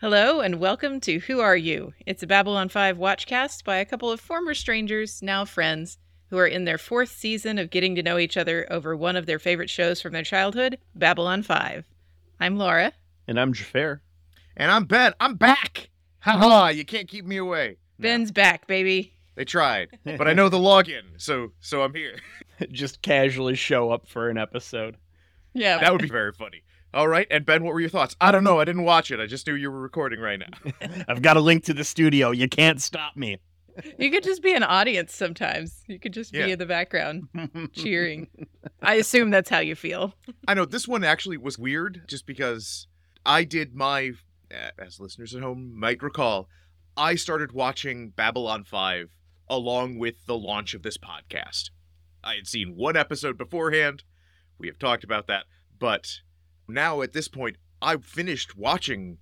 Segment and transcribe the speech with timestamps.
[0.00, 1.92] Hello and welcome to Who Are You?
[2.06, 5.98] It's a Babylon 5 watchcast by a couple of former strangers, now friends,
[6.30, 9.26] who are in their fourth season of getting to know each other over one of
[9.26, 11.84] their favorite shows from their childhood, Babylon 5.
[12.40, 12.94] I'm Laura.
[13.28, 14.00] And I'm Xhafer.
[14.56, 15.12] And I'm Ben.
[15.20, 15.90] I'm back.
[16.20, 16.68] Ha ha!
[16.68, 17.76] You can't keep me away.
[17.98, 19.12] Ben's back, baby.
[19.34, 22.16] They tried, but I know the login, so so I'm here.
[22.72, 24.96] Just casually show up for an episode.
[25.52, 25.76] Yeah.
[25.76, 26.62] That would be very funny.
[26.92, 28.16] All right, and Ben, what were your thoughts?
[28.20, 28.58] I don't know.
[28.58, 29.20] I didn't watch it.
[29.20, 30.72] I just knew you were recording right now.
[31.08, 32.30] I've got a link to the studio.
[32.32, 33.38] You can't stop me.
[33.98, 35.82] You could just be an audience sometimes.
[35.86, 36.46] You could just Yeah.
[36.46, 37.28] be in the background
[37.72, 38.28] cheering.
[38.82, 40.14] I assume that's how you feel.
[40.48, 42.88] I know this one actually was weird, just because
[43.24, 44.12] I did my,
[44.52, 46.48] uh, as listeners at home might recall,
[46.96, 49.10] I started watching Babylon Five
[49.48, 51.70] along with the launch of this podcast.
[52.22, 54.02] I had seen one episode beforehand.
[54.58, 55.44] We have talked about that,
[55.78, 56.18] but
[56.72, 59.18] now at this point, I finished watching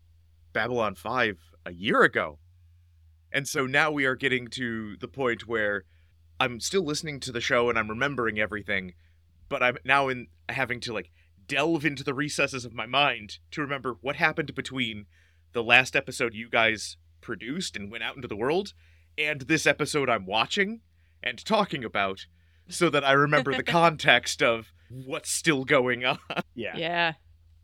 [0.53, 2.39] Babylon 5 a year ago.
[3.33, 5.85] And so now we are getting to the point where
[6.41, 8.95] I'm still listening to the show and I'm remembering everything,
[9.49, 11.11] but I'm now in having to like
[11.47, 15.07] delve into the recesses of my mind to remember what happened between
[15.53, 18.73] the last episode you guys produced and went out into the world
[19.17, 20.81] and this episode I'm watching
[21.23, 22.27] and talking about
[22.69, 26.19] so that I remember the context of what's still going on.
[26.55, 26.77] Yeah.
[26.77, 27.13] Yeah.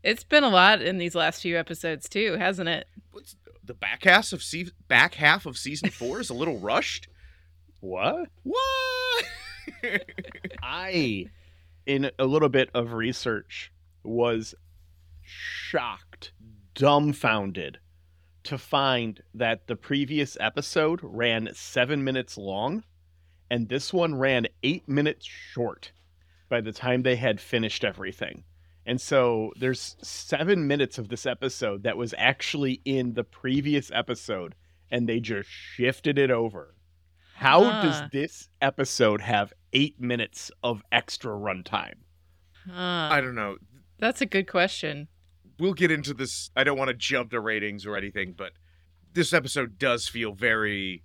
[0.05, 2.87] It's been a lot in these last few episodes too, hasn't it?
[3.09, 7.07] What's the back half of se- back half of season 4 is a little rushed.
[7.79, 8.29] What?
[8.43, 9.25] What?
[10.61, 11.25] I,
[11.87, 13.71] in a little bit of research,
[14.03, 14.53] was
[15.23, 16.33] shocked,
[16.75, 17.79] dumbfounded
[18.43, 22.83] to find that the previous episode ran seven minutes long
[23.49, 25.91] and this one ran eight minutes short
[26.47, 28.43] by the time they had finished everything.
[28.85, 34.53] And so there's seven minutes of this episode that was actually in the previous episode
[34.91, 36.75] and they just shifted it over.
[37.35, 41.95] How does this episode have eight minutes of extra runtime?
[42.69, 43.09] Huh.
[43.11, 43.57] I don't know.
[43.97, 45.07] That's a good question.
[45.59, 46.51] we'll get into this.
[46.55, 48.51] I don't want to jump to ratings or anything, but
[49.13, 51.03] this episode does feel very.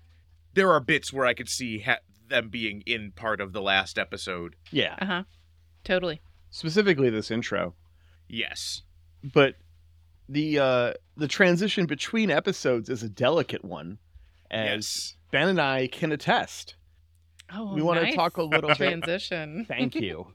[0.55, 1.99] There are bits where I could see ha-
[2.29, 4.57] them being in part of the last episode.
[4.71, 5.23] Yeah, Uh huh.
[5.85, 6.21] Totally.
[6.51, 7.75] Specifically this intro.
[8.29, 8.83] Yes.
[9.23, 9.57] But
[10.29, 13.99] the uh the transition between episodes is a delicate one,
[14.51, 15.15] as Yes.
[15.33, 16.77] Ben and I can attest.
[17.53, 18.77] Oh, we want nice to talk a little bit.
[18.77, 19.65] transition.
[19.69, 20.29] Thank you.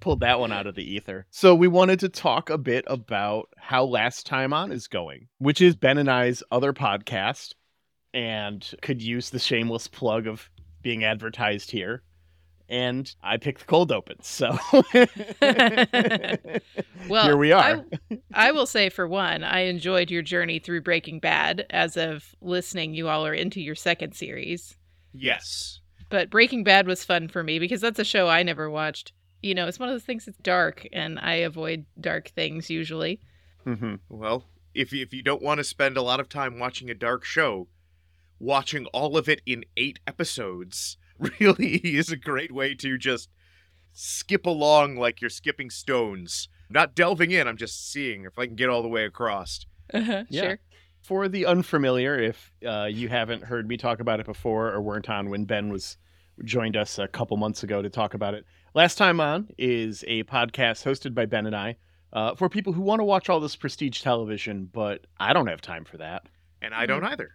[0.00, 1.26] Pulled that one out of the ether.
[1.30, 5.60] So we wanted to talk a bit about how Last Time On is going, which
[5.60, 7.54] is Ben and I's other podcast,
[8.12, 10.50] and could use the shameless plug of
[10.82, 12.02] being advertised here.
[12.68, 14.58] And I picked the cold open, so
[17.08, 17.84] Well, here we are.
[18.10, 21.66] I, I will say, for one, I enjoyed your journey through Breaking Bad.
[21.70, 24.76] As of listening, you all are into your second series.
[25.12, 25.80] Yes.
[26.08, 29.12] But Breaking Bad was fun for me because that's a show I never watched.
[29.42, 33.20] You know, it's one of those things that's dark, and I avoid dark things usually.
[33.64, 33.96] Mm-hmm.
[34.08, 34.44] Well,
[34.74, 37.68] if if you don't want to spend a lot of time watching a dark show,
[38.38, 40.96] watching all of it in eight episodes
[41.40, 43.28] really is a great way to just
[43.92, 46.48] skip along like you're skipping stones.
[46.68, 49.66] Not delving in, I'm just seeing if I can get all the way across.
[49.92, 50.42] Uh-huh, Yeah.
[50.42, 50.58] Sure.
[51.02, 55.08] For the unfamiliar, if uh, you haven't heard me talk about it before or weren't
[55.08, 55.96] on when Ben was
[56.44, 58.44] joined us a couple months ago to talk about it,
[58.74, 61.76] Last Time On is a podcast hosted by Ben and I
[62.12, 65.60] uh, for people who want to watch all this prestige television, but I don't have
[65.60, 66.24] time for that.
[66.60, 67.30] And I don't either.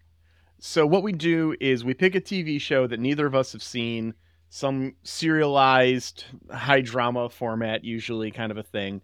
[0.64, 3.64] So what we do is we pick a TV show that neither of us have
[3.64, 4.14] seen,
[4.50, 9.02] some serialized high drama format, usually kind of a thing,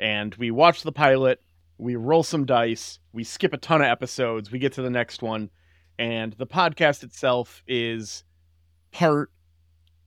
[0.00, 1.42] and we watch the pilot.
[1.76, 3.00] We roll some dice.
[3.12, 4.50] We skip a ton of episodes.
[4.50, 5.50] We get to the next one,
[5.98, 8.24] and the podcast itself is
[8.90, 9.30] part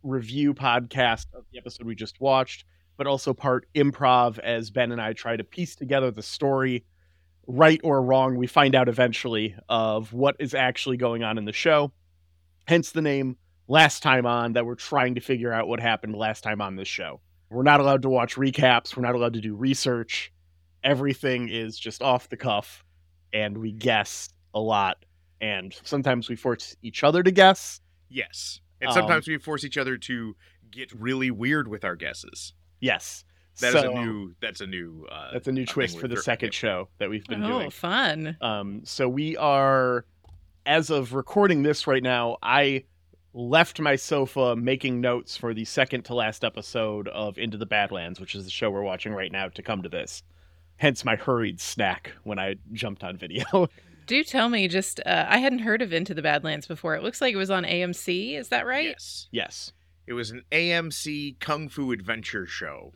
[0.02, 2.66] review podcast of the episode we just watched,
[2.98, 6.86] but also part improv as Ben and I try to piece together the story
[7.48, 11.54] right or wrong, we find out eventually of what is actually going on in the
[11.54, 11.92] show.
[12.68, 16.42] Hence the name Last Time On, that we're trying to figure out what happened last
[16.44, 17.22] time on this show.
[17.50, 20.32] We're not allowed to watch recaps, we're not allowed to do research.
[20.84, 22.84] Everything is just off the cuff,
[23.34, 24.98] and we guess a lot.
[25.40, 27.82] And sometimes we force each other to guess.
[28.10, 28.60] Yes.
[28.80, 30.36] And Um, sometimes we force each other to
[30.72, 32.54] get really weird with our guesses.
[32.80, 33.24] Yes.
[33.60, 36.16] That is So, a new that's a new uh That's a new twist for the
[36.16, 36.60] thro- second yeah.
[36.60, 37.68] show that we've been oh, doing.
[37.68, 38.38] Oh, fun.
[38.42, 40.06] Um, so we are,
[40.66, 42.86] as of recording this right now, I
[43.34, 48.20] left my sofa making notes for the second to last episode of Into the Badlands,
[48.20, 50.24] which is the show we're watching right now, to come to this.
[50.78, 53.70] Hence my hurried snack when I jumped on video.
[54.08, 56.96] Do tell me just uh, I hadn't heard of Into the Badlands before.
[56.96, 58.88] It looks like it was on AMC, is that right?
[58.88, 59.28] Yes.
[59.32, 59.72] Yes.
[60.08, 62.94] It was an AMC kung fu adventure show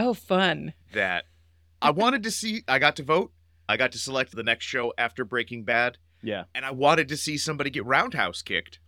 [0.00, 0.72] Oh, fun.
[0.92, 1.24] that
[1.82, 2.62] I wanted to see.
[2.68, 3.32] I got to vote.
[3.68, 6.44] I got to select the next show after Breaking Bad, Yeah.
[6.54, 8.80] and I wanted to see somebody get roundhouse kicked.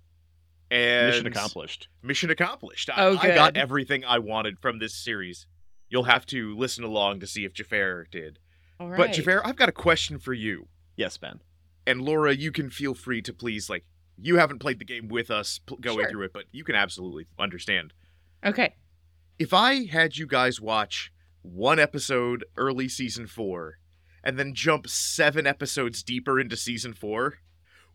[0.71, 1.89] And Mission accomplished.
[2.03, 2.89] Mission accomplished.
[2.91, 5.47] I, Oh, I got everything I wanted from this series.
[5.91, 8.39] You'll have to listen along to see if Xhafer did.
[8.81, 8.97] All right.
[8.97, 10.69] But Xhafer, I've got a question for you.
[10.97, 11.41] Yes, Ben.
[11.87, 13.85] And Laura, you can feel free to please, like,
[14.17, 16.11] you haven't played the game with us pl- going Sure.
[16.11, 17.93] through it, but you can absolutely understand.
[18.45, 18.75] Okay.
[19.43, 21.13] If I had you guys watch
[21.43, 23.79] one episode early season four
[24.23, 27.39] and then jump seven episodes deeper into season four,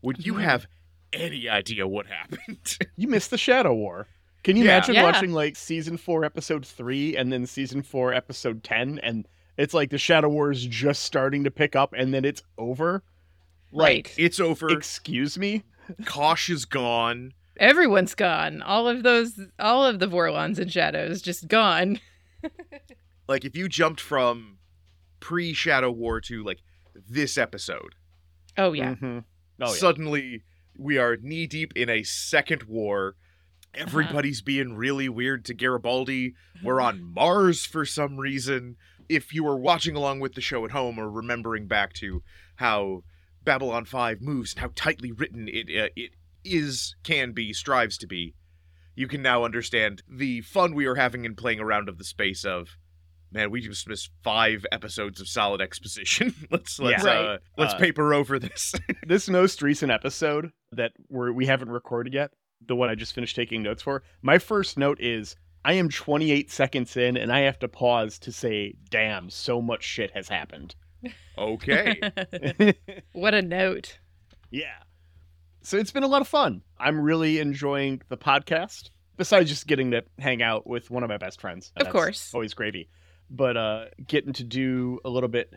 [0.02, 0.42] would you Mhm.
[0.42, 0.66] have
[1.10, 2.76] any idea what happened?
[2.96, 4.08] You missed the Shadow War.
[4.44, 4.72] Can you Yeah.
[4.76, 5.04] imagine Yeah.
[5.04, 9.88] watching like season four, episode three, and then season four, episode 10, and it's like
[9.88, 13.02] the Shadow War is just starting to pick up and then it's over?
[13.72, 14.14] Like, Right.
[14.18, 14.68] it's over.
[14.70, 15.62] excuse me?
[16.04, 17.32] Kosh is gone.
[17.58, 18.62] Everyone's gone.
[18.62, 22.00] All of those, all of the Vorlons and Shadows just gone.
[23.28, 24.56] Like, if you jumped from
[25.20, 26.60] pre Shadow War to like
[26.94, 27.94] this episode,
[28.56, 28.94] Oh yeah.
[28.94, 29.24] Mhm.
[29.60, 29.74] Oh, yeah.
[29.74, 30.44] suddenly
[30.78, 33.16] we are knee deep in a second war.
[33.74, 33.82] Uh-huh.
[33.82, 36.34] Everybody's being really weird to Garibaldi.
[36.64, 38.76] We're on Mars for some reason.
[39.10, 42.22] If you were watching along with the show at home or remembering back to
[42.56, 43.02] how
[43.44, 46.12] Babylon 5 moves and how tightly written it uh, it
[46.54, 48.34] is, can be, strives to be,
[48.94, 52.44] you can now understand the fun we are having in playing around of the space
[52.44, 52.68] of
[53.30, 56.34] man, we just missed five episodes of solid exposition.
[56.50, 57.10] let's let's Yeah.
[57.10, 57.38] uh, Right.
[57.58, 58.74] let's Uh, paper over this.
[59.06, 62.30] this most recent episode that we're, we haven't recorded yet,
[62.66, 66.50] the one I just finished taking notes for, my first note is I am 28
[66.50, 70.74] seconds in and I have to pause to say, damn, so much shit has happened.
[71.36, 72.00] okay.
[73.12, 73.98] what a note.
[74.50, 74.78] yeah.
[75.62, 76.62] So it's been a lot of fun.
[76.78, 81.18] I'm really enjoying the podcast, besides just getting to hang out with one of my
[81.18, 81.72] best friends.
[81.76, 82.30] Of That's course.
[82.32, 82.88] Always gravy.
[83.30, 85.52] But uh, getting to do a little bit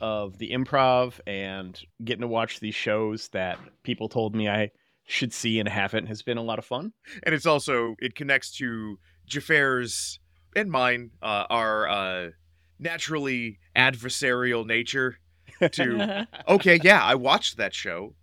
[0.00, 4.70] of the improv and getting to watch these shows that people told me I
[5.06, 6.92] should see and haven't has been a lot of fun.
[7.22, 8.98] and it's also it connects to
[9.28, 10.20] Xhafer's
[10.54, 12.30] and mine uh, our uh,
[12.78, 15.18] naturally adversarial nature.
[15.72, 18.14] To okay, yeah, I watched that show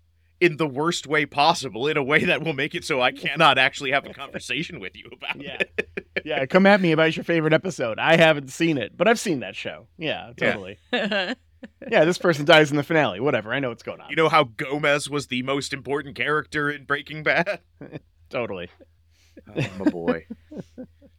[0.46, 3.58] in the worst way possible, in a way that will make it so I cannot
[3.58, 5.58] actually have a conversation with you about Yeah.
[5.60, 5.90] it.
[6.26, 8.00] Yeah, come at me about your favorite episode.
[8.00, 9.88] I haven't seen it, but I've seen that show.
[9.98, 10.52] Yeah, Yeah.
[10.54, 10.78] totally.
[11.90, 13.20] Yeah, this person dies in the finale.
[13.20, 13.52] Whatever.
[13.54, 14.10] I know what's going on.
[14.12, 17.60] You know how Gomez was the most important character in Breaking Bad?
[18.30, 18.70] totally.
[19.50, 20.26] Oh, my boy.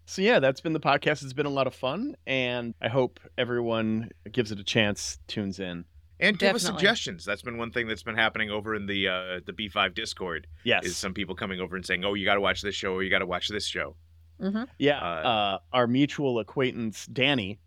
[0.04, 1.24] So yeah, that's been the podcast.
[1.24, 5.58] It's been a lot of fun, and I hope everyone gives it a chance, tunes
[5.58, 5.84] in.
[6.18, 7.24] And give us suggestions.
[7.24, 10.46] That's been one thing that's been happening over in the uh, the B5 Discord.
[10.64, 10.86] Yes.
[10.86, 13.02] Is some people coming over and saying, "Oh, you got to watch this show, or
[13.02, 13.96] you got to watch this show."
[14.40, 17.58] hmm Yeah, Uh, uh, our mutual acquaintance Danny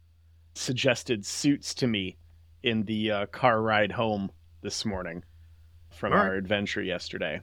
[0.56, 2.18] suggested suits to me
[2.64, 4.32] in the uh, car ride home
[4.62, 5.24] this morning
[5.92, 7.42] from All our adventure yesterday.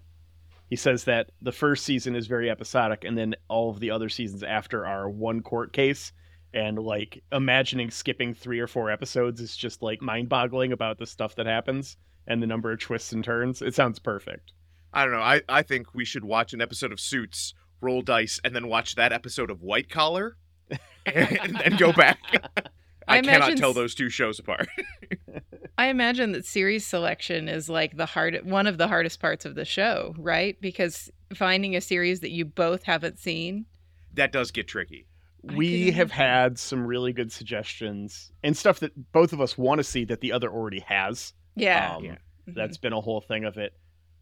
[0.69, 4.09] He says that the first season is very episodic, and then all of the other
[4.09, 6.12] seasons after are one court case.
[6.55, 11.07] And like imagining skipping three or four episodes is just like mind boggling about the
[11.07, 13.61] stuff that happens and the number of twists and turns.
[13.62, 14.53] It sounds perfect.
[14.93, 15.21] I don't know.
[15.21, 18.95] I, I think we should watch an episode of Suits, roll dice, and then watch
[18.95, 20.37] that episode of White Collar,
[21.07, 22.19] and then go back.
[23.07, 24.69] I, I cannot tell those two shows apart.
[25.79, 29.55] I imagine that series selection is like the hard one of the hardest parts of
[29.55, 30.59] the show, right?
[30.61, 33.67] Because finding a series that you both haven't seen.
[34.15, 35.07] that does get tricky.
[35.50, 39.79] I we have had some really good suggestions and stuff that both of us want
[39.79, 41.33] to see that the other already has.
[41.55, 41.95] Yeah.
[41.97, 42.17] Um, Yeah.
[42.49, 42.55] Mhm.
[42.55, 43.73] That's been a whole thing of it.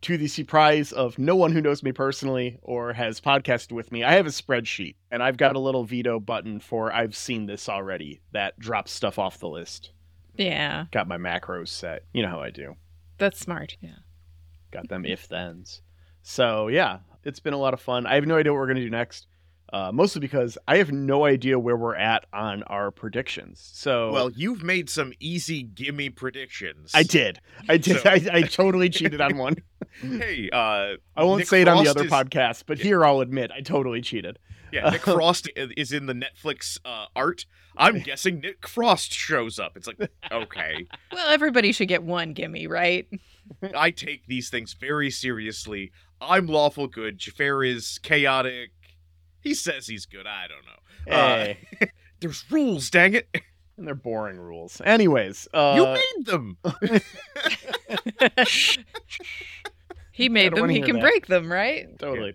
[0.02, 4.04] To the surprise of no one who knows me personally or has podcasted with me,
[4.04, 7.68] I have a spreadsheet and I've got a little veto button for I've seen this
[7.68, 9.92] already that drops stuff off the list.
[10.36, 10.86] yeah.
[10.90, 12.02] Got my macros set.
[12.12, 12.76] You know how I do.
[13.18, 13.76] That's smart.
[13.80, 13.96] Yeah.
[14.72, 15.80] Got them if thens.
[16.22, 18.06] So yeah, it's been a lot of fun.
[18.06, 19.26] I have no idea what we're gonna do next.
[19.72, 23.60] Uh, mostly because I have no idea where we're at on our predictions.
[23.74, 26.92] So Well, you've made some easy gimme predictions.
[26.94, 27.40] I did.
[27.68, 28.00] I did.
[28.00, 29.56] So- I, I totally cheated on one.
[30.00, 33.20] Hey, uh, I won't Nick say it on the other is- podcast, but here I'll
[33.20, 34.38] admit I totally cheated.
[34.72, 37.46] yeah, Nick Frost is in the Netflix uh, art.
[37.76, 39.76] I'm guessing Nick Frost shows up.
[39.76, 39.98] It's like,
[40.30, 43.08] okay, Well, everybody should get one gimme, right?
[43.74, 45.90] I take these things very seriously.
[46.20, 47.18] I'm lawful good.
[47.18, 48.70] Xhafer is chaotic.
[49.44, 50.26] He says he's good.
[50.26, 51.16] I don't know.
[51.16, 53.28] Uh, Hey, There's rules, dang it.
[53.76, 54.80] and they're boring rules.
[54.82, 56.56] Anyways, you uh, made them.
[60.12, 61.02] he made them, he can that.
[61.02, 61.86] break them, right?
[61.98, 62.34] Totally.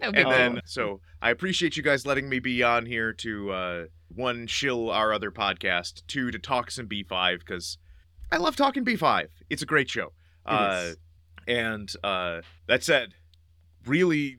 [0.00, 3.84] No And then, so I appreciate you guys letting me be on here to uh,
[4.14, 7.78] one shill our other podcast, two to talk some B5 because
[8.30, 9.28] I love talking B5.
[9.50, 10.12] It's a great show.
[10.46, 10.96] Uh, is.
[11.48, 13.14] and uh, that said,
[13.86, 14.38] really,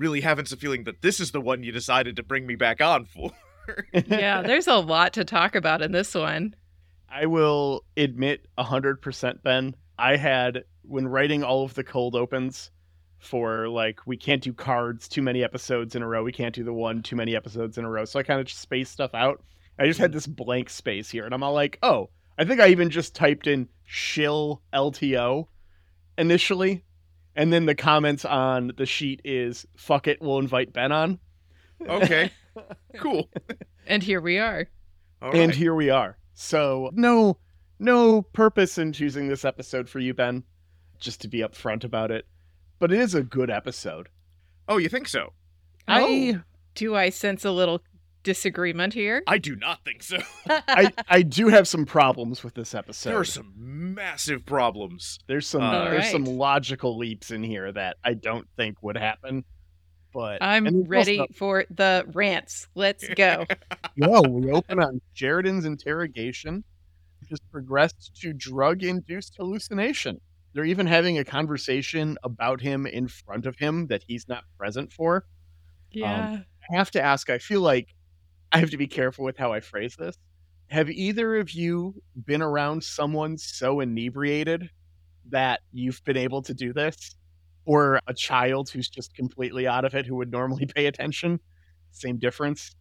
[0.00, 2.80] really having some feeling that this is the one you decided to bring me back
[2.80, 3.30] on for.
[3.92, 6.56] yeah, there's a lot to talk about in this one.
[7.08, 12.70] I will admit 100% Ben, I had when writing all of the cold opens
[13.18, 16.64] for like we can't do cards too many episodes in a row, we can't do
[16.64, 18.06] the one too many episodes in a row.
[18.06, 19.42] So I kind of just spaced stuff out.
[19.78, 22.68] I just had this blank space here and I'm all like, "Oh, I think I
[22.68, 25.48] even just typed in shill LTO
[26.16, 26.84] initially."
[27.36, 31.18] And then the comments on the sheet is fuck it, we'll invite Ben on.
[31.88, 32.30] okay,
[32.96, 33.28] cool.
[33.86, 34.68] And here we are.
[35.22, 36.18] All and here we are.
[36.34, 37.38] So no,
[37.78, 40.44] no purpose in choosing this episode for you, Ben.
[40.98, 42.26] Just to be upfront about it,
[42.78, 44.08] but it is a good episode.
[44.68, 45.32] oh, you think so?
[45.88, 46.40] I,
[46.74, 47.82] Do I sense a little
[48.22, 49.22] disagreement here?
[49.26, 50.18] I do not think so.
[50.48, 53.10] I, I do have some problems with this episode.
[53.10, 53.52] there are some
[53.94, 55.18] massive problems.
[55.26, 59.44] there's some, All there's some logical leaps in here that I don't think would happen.
[60.12, 62.66] But I'm ready also- for the rants.
[62.74, 63.46] Let's go.
[64.00, 64.22] Go.
[64.22, 66.64] We open on Sheridan's interrogation,
[67.20, 70.20] which has progressed to drug-induced hallucination.
[70.52, 74.92] They're even having a conversation about him in front of him that he's not present
[74.92, 75.16] for.
[75.16, 75.22] Um,
[75.92, 76.38] yeah.
[76.72, 77.94] I have to ask, I feel like
[78.50, 80.16] I have to be careful with how I phrase this.
[80.70, 84.70] Have either of you been around someone so inebriated
[85.26, 87.16] that you've been able to do this?
[87.64, 91.40] Or a child who's just completely out of it who would normally pay attention?
[91.92, 92.74] Same difference.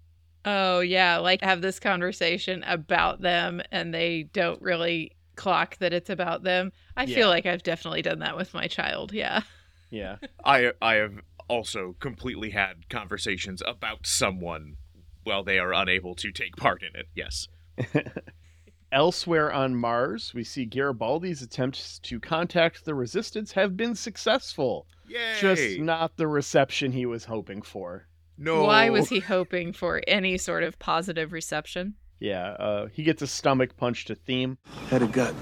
[0.46, 1.18] Oh, yeah.
[1.18, 6.72] Like have this conversation about them and they don't really clock that it's about them.
[6.98, 7.16] I Yeah.
[7.16, 9.12] feel like I've definitely done that with my child.
[9.14, 9.42] Yeah.
[9.90, 10.18] Yeah.
[10.46, 14.76] I I have also completely had conversations about someone
[15.24, 17.08] while they are unable to take part in it.
[17.16, 17.48] Yes.
[18.92, 24.88] Elsewhere on Mars, we see Garibaldi's attempts to contact the resistance have been successful.
[25.08, 25.36] Yay!
[25.40, 28.08] Just not the reception he was hoping for.
[28.38, 28.64] no.
[28.64, 31.96] Why was he hoping for any sort of positive reception?
[32.20, 34.58] Yeah, uh, he gets a stomach punch to theme.
[34.90, 35.34] Had a gut.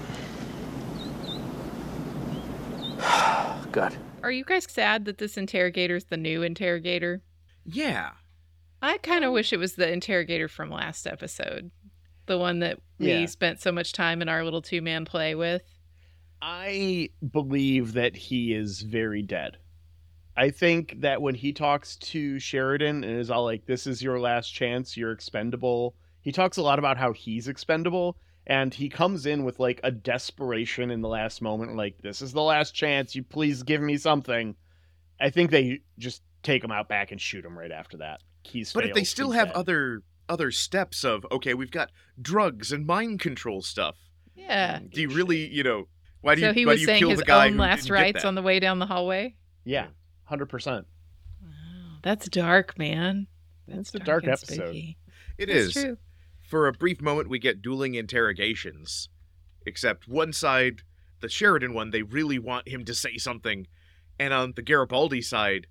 [3.72, 3.96] gut.
[4.22, 7.22] Are you guys sad that this interrogator's the new interrogator?
[7.64, 8.10] Yeah.
[8.80, 11.70] I kind of wish it was the interrogator from last episode.
[12.28, 13.26] The one that we Yeah.
[13.26, 15.62] spent so much time in our little two man play with.
[16.40, 19.56] I believe that he is very dead.
[20.36, 24.20] I think that when he talks to Sheridan and is all like, "This is your
[24.20, 24.96] last chance.
[24.96, 28.16] You're expendable." He talks a lot about how he's expendable,
[28.46, 32.32] and he comes in with like a desperation in the last moment, like, "This is
[32.32, 33.16] the last chance.
[33.16, 34.54] You please give me something."
[35.18, 38.20] I think they just take him out back and shoot him right after that.
[38.44, 39.56] He's But if they still He's have dead.
[39.56, 43.96] other other steps of okay, we've got drugs and mind control stuff.
[44.34, 44.78] Yeah.
[44.78, 45.88] Mm, do you really, you know,
[46.20, 48.34] why do So you he why was do you saying his own last rites on
[48.34, 49.34] the way down the hallway.
[49.64, 49.88] yeah,
[50.24, 50.86] hundred percent.
[51.42, 53.26] Wow, that's dark, man.
[53.66, 54.54] That's It's a dark and episode.
[54.54, 54.96] spooky.
[55.36, 55.72] It That's is.
[55.74, 55.96] true.
[56.42, 59.08] For a brief moment, we get dueling interrogations.
[59.66, 60.80] Except one side,
[61.20, 63.66] the Sheridan one, they really want him to say something,
[64.18, 65.66] and on the Garibaldi side,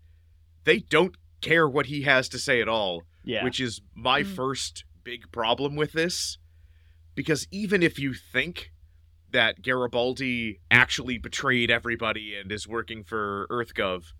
[0.65, 3.03] they don't care what he has to say at all.
[3.27, 4.35] Yeah, which is my Mm.
[4.35, 6.37] first big problem with this.
[7.13, 8.71] Because even if you think
[9.31, 14.13] that Garibaldi actually betrayed everybody and is working for EarthGov,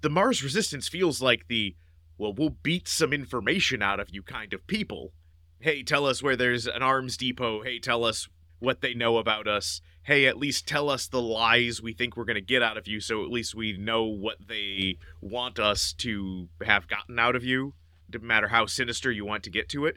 [0.00, 1.76] the Mars Resistance feels like the,
[2.16, 5.12] well, we'll beat some information out of you kind of people.
[5.60, 7.62] Hey, tell us where there's an arms depot.
[7.62, 8.28] Hey, tell us
[8.60, 9.80] what they know about us.
[10.04, 12.86] Hey, at least tell us the lies we think we're going to get out of
[12.88, 17.44] you so at least we know what they want us to have gotten out of
[17.44, 17.74] you
[18.12, 19.96] no matter how sinister you want to get to it.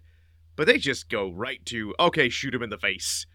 [0.55, 3.25] But they just go right to, okay, shoot him in the face.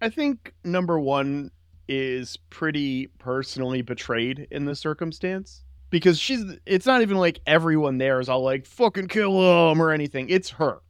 [0.00, 1.50] I think number one
[1.88, 6.44] is pretty personally betrayed in this circumstance because she's.
[6.66, 10.28] It's not even like everyone there is all like fucking kill him or anything.
[10.28, 10.80] It's her.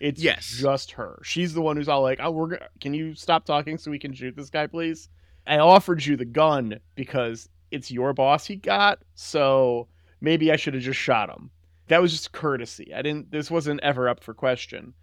[0.00, 0.46] It's Yes.
[0.58, 1.20] just her.
[1.22, 2.58] She's the one who's all like, "Oh, we're.
[2.80, 5.08] Can you stop talking so we can shoot this guy, please?"
[5.46, 9.88] I offered you the gun because it's your boss he got, so
[10.20, 11.50] maybe I should have just shot him.
[11.90, 12.92] That was just courtesy.
[12.94, 13.30] I didn't.
[13.30, 14.94] This wasn't ever up for question.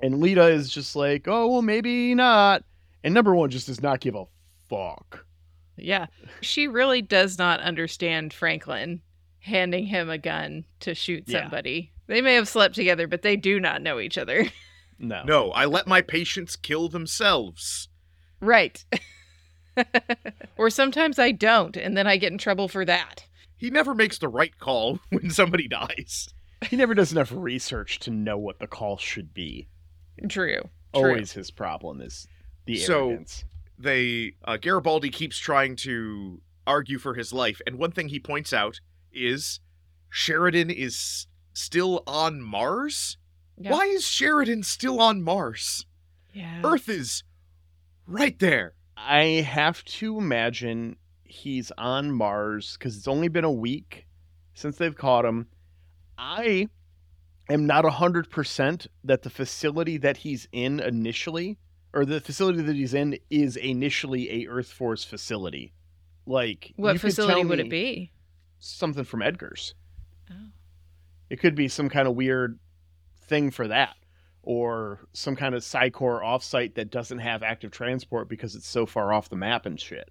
[0.00, 2.64] And Lyta is just like, "Oh well, maybe not."
[3.02, 4.24] And number one just does not give a
[4.68, 5.24] fuck.
[5.76, 6.06] Yeah.
[6.42, 9.00] She really does not understand Franklin
[9.40, 11.40] handing him a gun to shoot Yeah.
[11.42, 11.92] somebody.
[12.06, 14.46] They may have slept together, but they do not know each other.
[14.98, 15.24] No.
[15.24, 17.88] No, I let my patients kill themselves.
[18.40, 18.84] right.
[20.56, 23.24] or sometimes I don't, and then I get in trouble for that.
[23.62, 26.28] He never makes the right call when somebody dies.
[26.68, 29.68] He never does enough research to know what the call should be.
[30.28, 30.56] True.
[30.56, 30.70] True.
[30.92, 32.26] Always his problem is
[32.66, 33.44] the So- arrogance.
[33.78, 38.52] They uh, Garibaldi keeps trying to argue for his life, and one thing he points
[38.52, 38.80] out
[39.12, 39.60] is
[40.10, 43.16] Sheridan is still on Mars.
[43.56, 43.70] Yeah.
[43.70, 45.86] Why is Sheridan still on Mars?
[46.34, 46.62] Yeah.
[46.64, 47.22] Earth is
[48.08, 48.74] right there.
[48.96, 50.96] I have to imagine
[51.32, 54.06] he's on Mars because it's only been a week
[54.54, 55.46] since they've caught him.
[56.18, 56.68] I
[57.48, 61.58] am not 100% that the facility that he's in initially,
[61.94, 65.72] or the facility that he's in, is initially a Earth Force facility.
[66.26, 68.12] Like, What facility would it be?
[68.60, 69.74] Something from Edgar's.
[70.30, 70.50] Oh.
[71.30, 72.58] It could be some kind of weird
[73.22, 73.96] thing for that.
[74.44, 78.86] Or some kind of Psi Corps offsite that doesn't have active transport because it's so
[78.86, 80.10] far off the map and shit.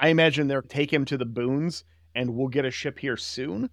[0.00, 3.70] I imagine they'll take him to the boons and we'll get a ship here soon.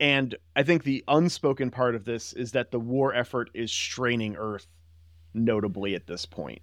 [0.00, 4.36] And I think the unspoken part of this is that the war effort is straining
[4.36, 4.66] Earth
[5.32, 6.60] notably at this point.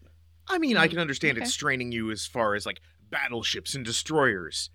[0.47, 1.45] I mean, I Mm, can understand okay.
[1.45, 4.69] it straining you as far as like battleships and destroyers.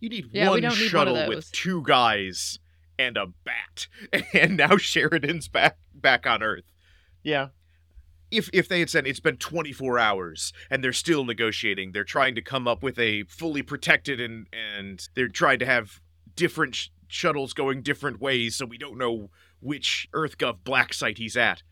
[0.00, 2.58] You need Yeah, one don't need one shuttle with two guys
[2.98, 3.86] and a bat,
[4.34, 6.64] and now Sheridan's back back on Earth.
[7.22, 7.48] Yeah.
[8.30, 12.34] If if they had said it's been 24 hours and they're still negotiating, they're trying
[12.36, 16.00] to come up with a fully protected and and they're trying to have
[16.36, 21.36] different sh- shuttles going different ways, so we don't know which EarthGov black site he's
[21.36, 21.62] at.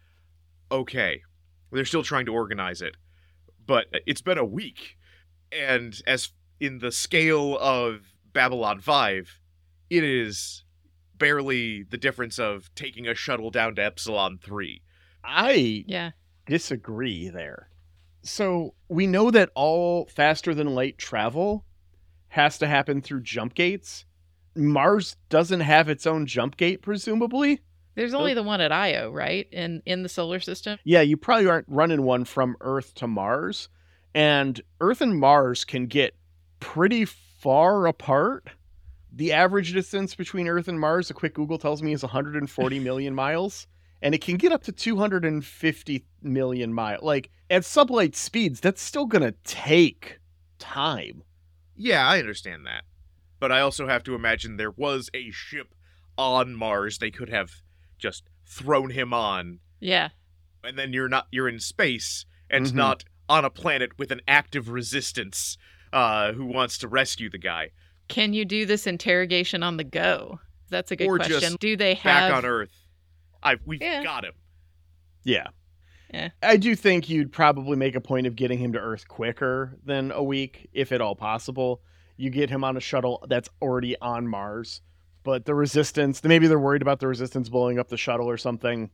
[0.70, 1.22] Okay,
[1.70, 2.96] they're still trying to organize it,
[3.66, 4.96] but it's been a week,
[5.52, 9.40] and as in the scale of Babylon 5,
[9.90, 10.64] it is
[11.16, 14.82] barely the difference of taking a shuttle down to Epsilon 3.
[15.24, 16.11] I Yeah.
[16.48, 17.68] Disagree there.
[18.22, 21.64] So we know that all faster than light travel
[22.28, 24.04] has to happen through jump gates.
[24.56, 27.61] Mars doesn't have its own jump gate, presumably.
[27.94, 29.48] There's only the one at Io, right?
[29.50, 30.78] In in the solar system.
[30.84, 33.68] Yeah, you probably aren't running one from Earth to Mars.
[34.14, 36.14] And Earth and Mars can get
[36.61, 38.50] pretty far apart.
[39.12, 43.14] The average distance between Earth and Mars, a quick Google tells me, is 140 million
[43.14, 43.66] miles.
[44.00, 47.02] And it can get up to 250 million miles.
[47.02, 50.20] Like, at sublight speeds, that's still going to take
[50.58, 51.22] time.
[51.76, 52.84] Yeah, I understand that.
[53.40, 55.74] But I also have to imagine there was a ship
[56.16, 57.50] on Mars they could have
[57.98, 60.08] just thrown him on, Yeah.
[60.64, 62.74] and then you're not you're in space and Mhm.
[62.74, 65.56] not on a planet with an active resistance
[65.92, 67.70] uh, who wants to rescue the guy.
[68.08, 70.40] Can you do this interrogation on the go?
[70.68, 71.40] That's a good Or question.
[71.40, 72.88] just do they have Back on Earth.
[73.42, 74.03] I we've Yeah.
[74.03, 74.33] got him.
[75.24, 75.48] Yeah.
[76.12, 76.31] Yeah.
[76.42, 80.11] I do think you'd probably make a point of getting him to Earth quicker than
[80.11, 81.83] a week, if at all possible.
[82.16, 84.81] You get him on a shuttle that's already on Mars.
[85.22, 88.90] But the resistance, maybe they're worried about the resistance blowing up the shuttle or something.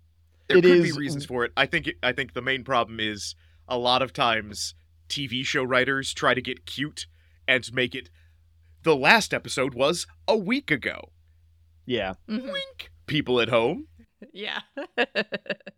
[0.48, 1.52] There It could is- be reasons for it.
[1.56, 3.34] I think I think the main problem is
[3.68, 4.74] a lot of times
[5.08, 7.06] TV show writers try to get cute
[7.46, 8.10] and make it
[8.82, 11.12] the last episode was a week ago.
[11.86, 12.14] Yeah.
[12.28, 12.52] Mhm.
[12.52, 12.90] Wink.
[13.06, 13.86] People at home.
[14.32, 14.60] Yeah.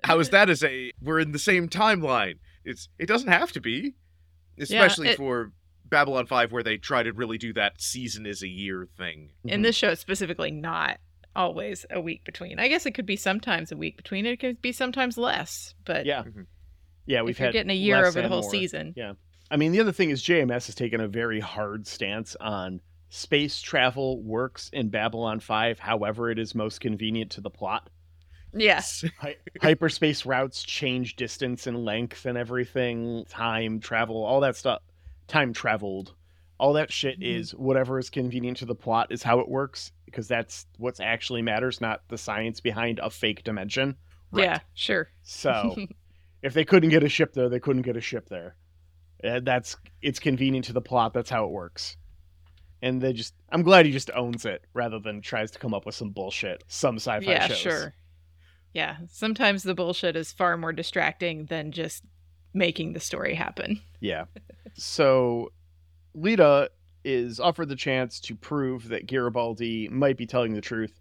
[0.04, 2.38] How is that as a we're in the same timeline?
[2.64, 3.94] It's it doesn't have to be.
[4.58, 5.52] Especially it- for
[5.84, 9.30] Babylon 5 where they try to really do that season is a year thing.
[9.44, 10.98] In this show, specifically not
[11.36, 12.58] always a week between.
[12.58, 14.26] I guess it could be sometimes a week between.
[14.26, 15.74] It could be sometimes less.
[15.84, 16.22] But Yeah.
[16.24, 16.46] Mhm.
[17.04, 18.50] Yeah, we've if you're had getting a year over the whole more.
[18.50, 18.94] season.
[18.96, 19.12] Yeah.
[19.48, 22.80] I mean, the other thing is JMS has taken a very hard stance on
[23.10, 27.88] space travel works in Babylon 5, however it is most convenient to the plot.
[28.54, 29.04] Yes.
[29.18, 34.82] Hy- hyperspace routes change distance and length and everything, time travel, all that stuff.
[35.28, 36.14] Time traveled.
[36.58, 37.36] All that shit Mhm.
[37.38, 41.42] is whatever is convenient to the plot is how it works because that's what's actually
[41.42, 43.96] matters, not the science behind a fake dimension.
[44.32, 45.08] Yeah, sure.
[45.22, 45.76] So
[46.42, 48.56] if they couldn't get a ship there, they couldn't get a ship there.
[49.22, 51.12] Uh, that's it's convenient to the plot.
[51.12, 51.96] That's how it works.
[52.82, 55.86] And they just, I'm glad he just owns it rather than tries to come up
[55.86, 56.62] with some bullshit.
[56.68, 57.56] Some sci-fi yeah, shows.
[57.56, 57.94] sure.
[58.76, 58.96] Yeah.
[59.08, 62.04] Sometimes the bullshit is far more distracting than just
[62.52, 63.80] making the story happen.
[64.00, 64.26] Yeah.
[64.74, 65.50] So
[66.14, 66.68] Lyta
[67.02, 71.00] is offered the chance to prove that Garibaldi might be telling the truth.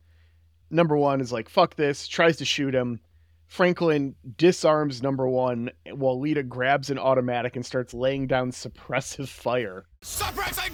[0.72, 3.02] Number one is like, fuck this, tries to shoot him.
[3.48, 9.84] Franklin disarms number one while Lyta grabs an automatic and starts laying down suppressive fire.
[10.02, 10.72] Suppressing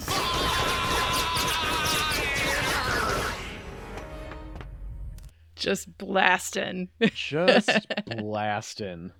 [5.62, 6.88] Just blasting.
[7.14, 7.70] Just
[8.16, 9.12] blasting.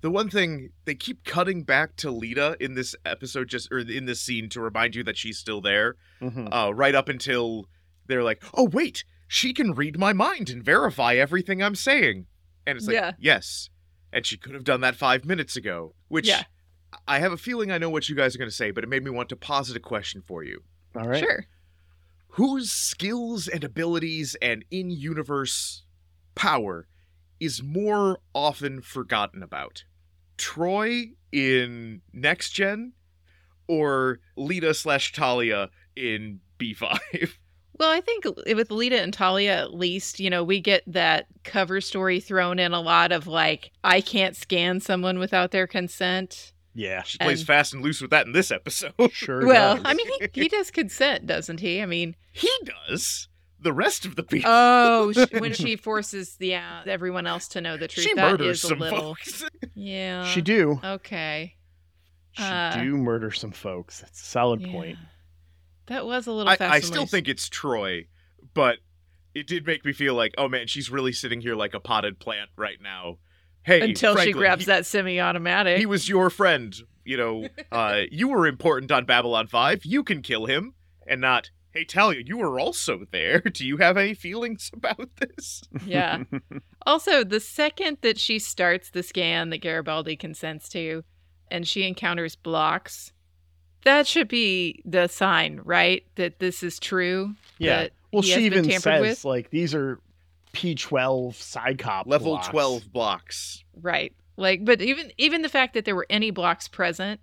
[0.00, 4.04] The one thing they keep cutting back to Lyta in this episode, just or in
[4.06, 5.96] this scene, to remind you that she's still there.
[6.20, 6.48] Mhm.
[6.52, 7.66] Uh, right up until
[8.06, 12.26] they're like, "Oh wait, she can read my mind and verify everything I'm saying,"
[12.66, 13.12] and it's like, Yeah.
[13.18, 13.70] "Yes,"
[14.12, 15.94] and she could have done that five minutes ago.
[16.08, 16.44] Which Yeah.
[17.06, 18.88] I have a feeling I know what you guys are going to say, but it
[18.88, 20.62] made me want to posit a question for you.
[20.96, 21.18] All right.
[21.20, 21.44] Sure.
[22.38, 25.82] Whose skills and abilities and in universe
[26.36, 26.86] power
[27.40, 29.82] is more often forgotten about?
[30.36, 32.92] Troi in Next Gen
[33.66, 36.98] or Lyta slash Talia in B5?
[37.80, 41.80] Well, I think with Lyta and Talia, at least, you know, we get that cover
[41.80, 46.52] story thrown in a lot of like, I can't scan someone without their consent.
[46.78, 47.02] Yeah.
[47.02, 48.94] She plays And- fast and loose with that in this episode.
[49.12, 49.44] Sure.
[49.44, 49.84] well, does.
[49.84, 51.82] I mean, he, he does consent, doesn't he?
[51.82, 52.50] I mean, he
[52.88, 53.28] does.
[53.60, 54.48] The rest of the people.
[54.52, 58.30] oh, sh- when she forces the uh, everyone else to know the truth, she that
[58.30, 59.44] murders is a some little, folks.
[59.74, 60.24] yeah.
[60.26, 60.78] she do.
[60.84, 61.56] Okay.
[62.32, 64.00] She Uh, do murder some folks.
[64.00, 64.70] That's a solid Yeah.
[64.72, 64.98] point.
[65.86, 66.72] That was a little I, fast.
[66.74, 67.10] I still loose.
[67.10, 68.06] think it's Troi,
[68.54, 68.76] but
[69.34, 72.20] it did make me feel like, oh man, she's really sitting here like a potted
[72.20, 73.18] plant right now.
[73.68, 75.78] Hey, until she grabs he- that semi-automatic.
[75.78, 76.74] he was your friend.
[77.04, 79.84] You know, uh, you were important on Babylon 5.
[79.84, 80.74] You can kill him.
[81.06, 83.40] And not, hey, Talia, you were also there.
[83.54, 85.62] Do you have any feelings about this?
[85.86, 86.24] yeah.
[86.86, 91.02] Also, the second that she starts the scan that Garibaldi consents to,
[91.50, 93.12] and she encounters blocks,
[93.84, 96.04] that should be the sign, right?
[96.16, 97.34] That this is true.
[97.58, 97.76] Yeah.
[97.84, 99.24] That Well, he she has even tampered says with.
[99.24, 99.98] like these are
[100.52, 102.48] P12 Psi Cop Level blocks.
[102.48, 103.64] 12 blocks.
[103.80, 104.12] Right.
[104.36, 107.20] Like, but even even the fact that there were any blocks present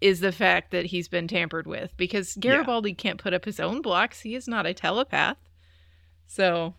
[0.00, 3.80] is the fact that he's been tampered with because Garibaldi can't put up his own
[3.82, 4.20] blocks.
[4.20, 5.36] He is not a telepath.
[6.26, 6.74] So,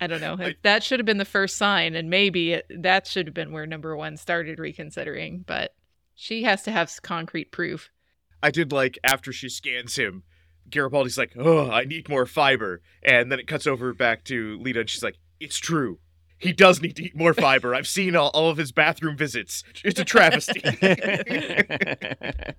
[0.00, 0.36] I don't know.
[0.38, 3.50] I- that should have been the first sign, and maybe it, that should have been
[3.52, 5.44] where number one started reconsidering.
[5.46, 5.74] But
[6.14, 7.90] she has to have concrete proof.
[8.42, 10.22] I did like after she scans him,
[10.68, 12.80] Garibaldi's like, oh, I need more fiber.
[13.02, 15.98] And then it cuts over back to Lyta and she's like, it's true.
[16.38, 17.74] He does need to eat more fiber.
[17.74, 19.62] I've seen all, all of his bathroom visits.
[19.84, 20.62] It's a travesty.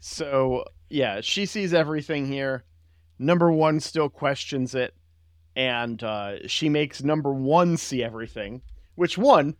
[0.00, 2.64] so yeah, she sees everything here.
[3.18, 4.94] Number one still questions it,
[5.54, 8.62] and uh, she makes number one see everything.
[8.94, 9.56] Which one?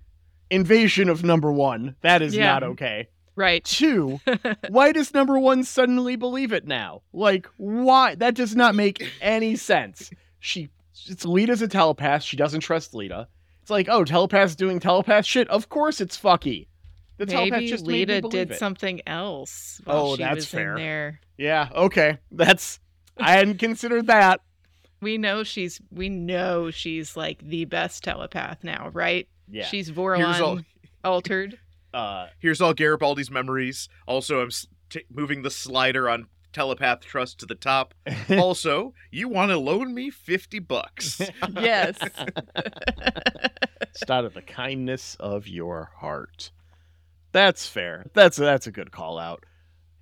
[0.51, 1.97] Invasion of number one.
[2.03, 2.53] That is Yeah.
[2.53, 3.09] not okay.
[3.37, 3.63] Right.
[3.65, 4.19] Two.
[4.71, 7.03] why does number one suddenly believe it now?
[7.13, 8.15] Like, why?
[8.15, 10.11] That does not make any sense.
[10.41, 10.71] She,
[11.07, 12.23] it's Lyta's a telepath.
[12.23, 13.27] She doesn't trust Lyta.
[13.63, 15.49] It's like, oh, telepath's doing telepath shit.
[15.49, 16.67] Of course, it's fucky.
[17.19, 18.59] The telepath Maybe just Lyta did it.
[18.59, 20.77] something else while Oh, she that's was fair.
[20.77, 21.21] in there.
[21.37, 21.69] Yeah.
[21.75, 22.19] Okay.
[22.31, 22.79] That's.
[23.19, 24.41] I hadn't considered that.
[25.01, 29.29] We know she's we know she's like the best telepath now, right?
[29.49, 29.67] Yeah.
[29.67, 30.61] She's Vorlon all,
[31.05, 31.59] altered.
[31.97, 33.89] uh, here's all Garibaldi's memories.
[34.07, 37.95] Also, I'm s- t- moving the slider on telepath trust to the top.
[38.31, 41.21] also, you want to loan me 50 bucks.
[41.61, 41.99] Yes.
[43.81, 46.51] It's out of the kindness of your heart.
[47.33, 48.07] That's fair.
[48.15, 49.45] That's that's a good call out.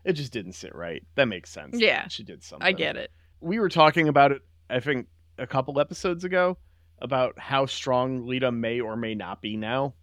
[0.04, 1.02] It just didn't sit right.
[1.14, 1.78] That makes sense.
[1.78, 2.08] Yeah.
[2.08, 2.66] She did something.
[2.66, 3.10] I get it.
[3.40, 5.06] we were talking about it i think
[5.38, 6.56] a couple episodes ago
[7.02, 9.94] about how strong lyta may or may not be now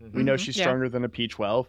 [0.00, 0.64] we know Mhm, she's yeah.
[0.64, 1.66] stronger than a p12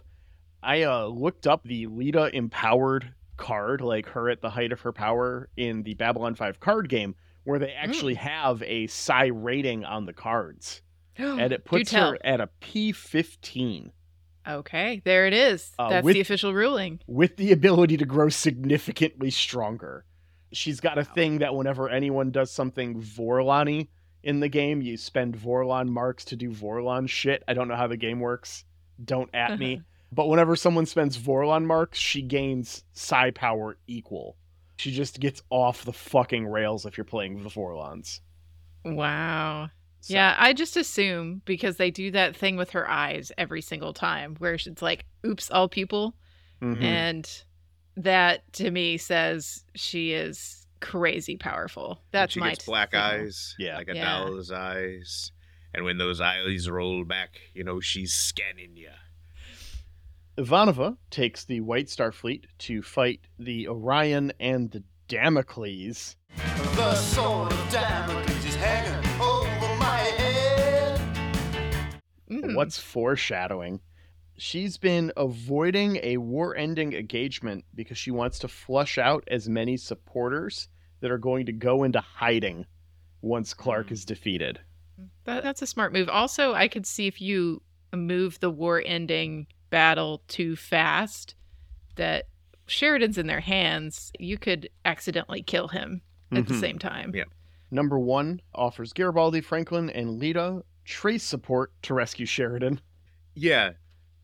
[0.62, 4.92] i uh, looked up the lyta empowered card like her at the height of her
[4.92, 7.14] power in the babylon 5 card game
[7.44, 7.76] where they Mm.
[7.82, 10.82] actually have a psi rating on the cards
[11.16, 13.90] and it puts her at a p15
[14.48, 15.70] Okay, there it is.
[15.78, 17.00] Uh, That's with- the official ruling.
[17.06, 20.06] with the ability to grow significantly stronger.
[20.52, 23.88] She's got a thing that whenever anyone does something Vorlani
[24.22, 27.42] in the game, you spend Vorlon marks to do Vorlon shit.
[27.48, 28.64] I don't know how the game works.
[29.04, 29.82] Don't at me.
[30.12, 34.36] but whenever someone spends Vorlon marks, she gains psi power equal.
[34.76, 38.20] She just gets off the fucking rails if you're playing the Vorlons.
[38.84, 39.70] Wow.
[40.00, 43.92] So- Yeah, I just assume because they do that thing with her eyes every single
[43.92, 46.14] time where it's like, oops, all people.
[46.62, 46.82] Mhm.
[46.82, 47.44] And
[47.96, 52.00] that to me says she is crazy powerful.
[52.12, 53.00] That's she my gets black thing.
[53.00, 53.76] eyes, Yeah.
[53.76, 54.18] like a Yeah.
[54.24, 55.32] doll's eyes.
[55.72, 58.90] And when those eyes roll back, you know she's scanning you.
[60.36, 66.16] Ivanova takes the White Star Fleet to fight the Orion and the Damocles.
[66.36, 71.00] The sword of Damocles is hanging over my head.
[72.30, 72.54] Mm.
[72.54, 73.80] What's foreshadowing?
[74.40, 79.76] She's been avoiding a war ending engagement because she wants to flush out as many
[79.76, 80.68] supporters
[81.00, 82.64] that are going to go into hiding
[83.20, 83.92] once Clark Hmm.
[83.94, 84.58] is defeated.
[85.24, 86.08] That, that's a smart move.
[86.08, 87.60] Also, I could see if you
[87.94, 91.34] move the war ending battle too fast
[91.96, 92.26] that
[92.66, 96.00] Sheridan's in their hands, you could accidentally kill him
[96.32, 96.60] at the Mhm.
[96.60, 97.12] same time.
[97.14, 97.24] Yeah.
[97.70, 102.80] Number one offers Garibaldi, Franklin, and Lyta trace support to rescue Sheridan.
[103.34, 103.72] Yeah.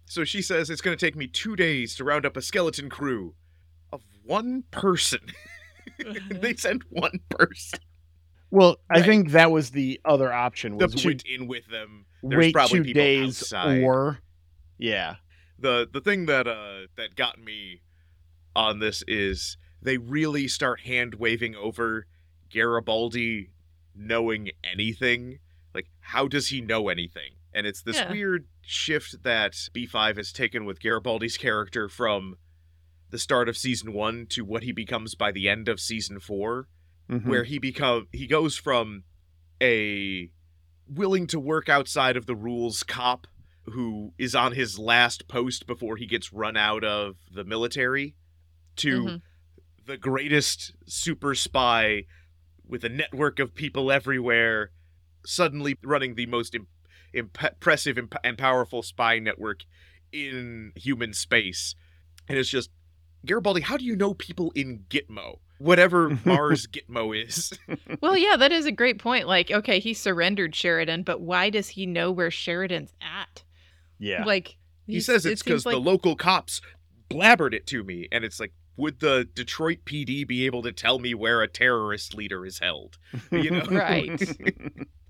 [0.06, 2.88] So she says it's going to take me two days to round up a skeleton
[2.88, 3.34] crew
[3.92, 5.20] of one person.
[6.30, 7.80] they sent one person.
[8.50, 10.78] Well, I think that was the other option.
[10.78, 12.06] The Was to went in with them.
[12.22, 13.82] There's wait probably two people days outside.
[13.82, 14.20] or
[14.78, 15.16] yeah.
[15.58, 17.82] the the thing that uh that got me
[18.54, 22.06] on this is they really start hand waving over
[22.50, 23.50] Garibaldi
[23.94, 25.38] knowing anything.
[25.74, 27.32] Like, how does he know anything?
[27.52, 28.10] And it's this Yeah.
[28.10, 32.36] weird shift that B5 has taken with Garibaldi's character from
[33.10, 36.68] the start of season one to what he becomes by the end of season four,
[37.08, 37.24] Mhm.
[37.26, 39.04] where he become he goes from
[39.62, 40.30] a
[40.88, 43.26] willing to work outside of the rules cop
[43.66, 48.14] who is on his last post before he gets run out of the military
[48.76, 49.22] to Mhm.
[49.84, 52.04] the greatest super spy
[52.64, 54.70] with a network of people everywhere
[55.24, 56.54] suddenly running the most
[57.16, 59.64] im- impressive imp- and powerful spy network
[60.12, 61.74] in human space
[62.28, 62.70] and it's just
[63.24, 67.52] Garibaldi how do you know people in Gitmo whatever Mars Gitmo is
[68.00, 69.26] Well, yeah, that is a great point.
[69.26, 73.42] Like, okay, he surrendered Sheridan, but why does he know where Sheridan's at?
[73.98, 74.24] yeah.
[74.24, 76.60] Like, He says it's because seems the local cops
[77.08, 80.98] blabbered it to me, and it's like, would the Detroit PD be able to tell
[80.98, 82.98] me where a terrorist leader is held?
[83.32, 84.20] You know, Right.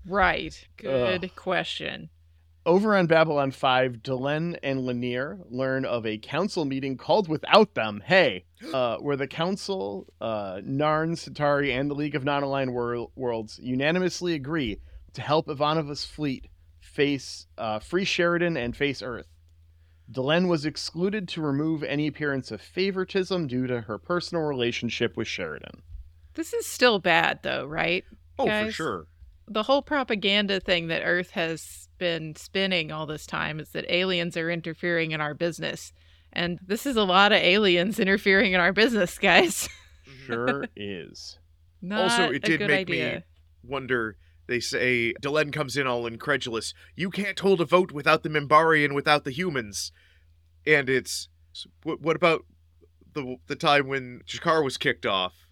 [0.07, 0.67] Right.
[0.77, 2.09] Good question.
[2.65, 8.03] Over on Babylon 5, Delenn and Lennier learn of a council meeting called without them,
[8.05, 8.43] hey,
[8.73, 14.33] uh, where the council, uh, Narn, Centauri, and the League of Non-Aligned Wor- Worlds unanimously
[14.33, 14.81] agree
[15.13, 16.47] to help Ivanova's fleet
[16.81, 19.27] face uh, free Sheridan and face Earth.
[20.11, 25.27] Delenn was excluded to remove any appearance of favoritism due to her personal relationship with
[25.27, 25.83] Sheridan.
[26.33, 28.03] This is still bad, though, right?
[28.39, 29.07] oh for sure.
[29.47, 34.35] The whole propaganda thing that Earth has been spinning all this time is that aliens
[34.37, 35.93] are interfering in our business.
[36.33, 39.69] And this is a lot of aliens interfering in our business, guys.
[40.25, 41.39] Sure is.
[41.81, 43.23] Not Also, it did good make me-
[43.63, 44.17] Wonder.
[44.47, 46.73] They say Delenn comes in all incredulous.
[46.95, 49.91] You can't hold a vote without the Minbari and without the humans.
[50.65, 51.27] And it's
[51.83, 52.45] what, what about
[53.13, 55.46] the the time when G'Kar was kicked off?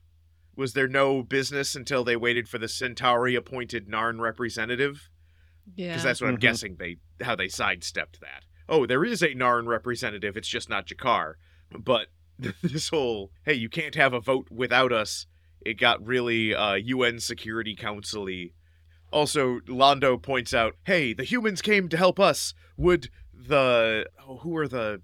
[0.57, 5.09] Was there no business until they waited for the Centauri appointed Narn representative?
[5.75, 5.89] Yeah.
[5.89, 6.41] because that's what I'm Mhm.
[6.41, 8.43] guessing they how they sidestepped that.
[8.69, 10.37] Oh, there is a Narn representative.
[10.37, 11.33] It's just not G'Kar.
[11.77, 12.07] But
[12.61, 15.25] this whole hey, you can't have a vote without us.
[15.61, 18.51] It got really uh, UN Security Council y.
[19.11, 22.53] Also, Londo points out, hey, the humans came to help us.
[22.77, 25.01] Would the oh, who are the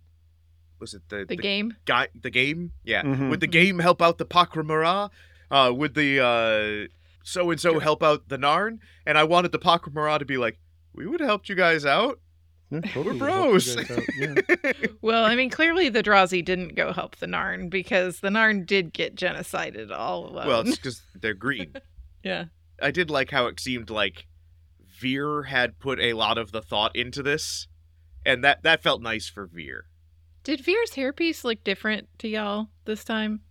[0.79, 1.71] was it the the Gaim?
[1.85, 2.71] guy the Gaim?
[2.83, 3.01] Yeah.
[3.03, 3.29] Mhm.
[3.31, 5.09] Would the Gaim help out the Pak'ma'ra?
[5.51, 6.87] Uh, would the uh
[7.23, 8.79] so and so help out the Narn?
[9.05, 10.59] And I wanted the Pak'ma'ra to be like,
[10.93, 12.19] we would have helped you guys out.
[12.71, 13.19] Yeah, totally.
[13.19, 13.75] We're bros.
[13.75, 14.33] guys yeah.
[15.01, 18.93] Well, I mean, clearly the Drazi didn't go help the Narn because the Narn did
[18.93, 20.47] get genocided all alone.
[20.47, 21.73] well, it's because they're green.
[22.23, 22.45] yeah.
[22.81, 24.25] I did like how it seemed like
[24.99, 27.67] Vir had put a lot of the thought into this,
[28.25, 29.85] and that that felt nice for Vir.
[30.43, 33.41] Did Vir's hairpiece look different to y'all this time?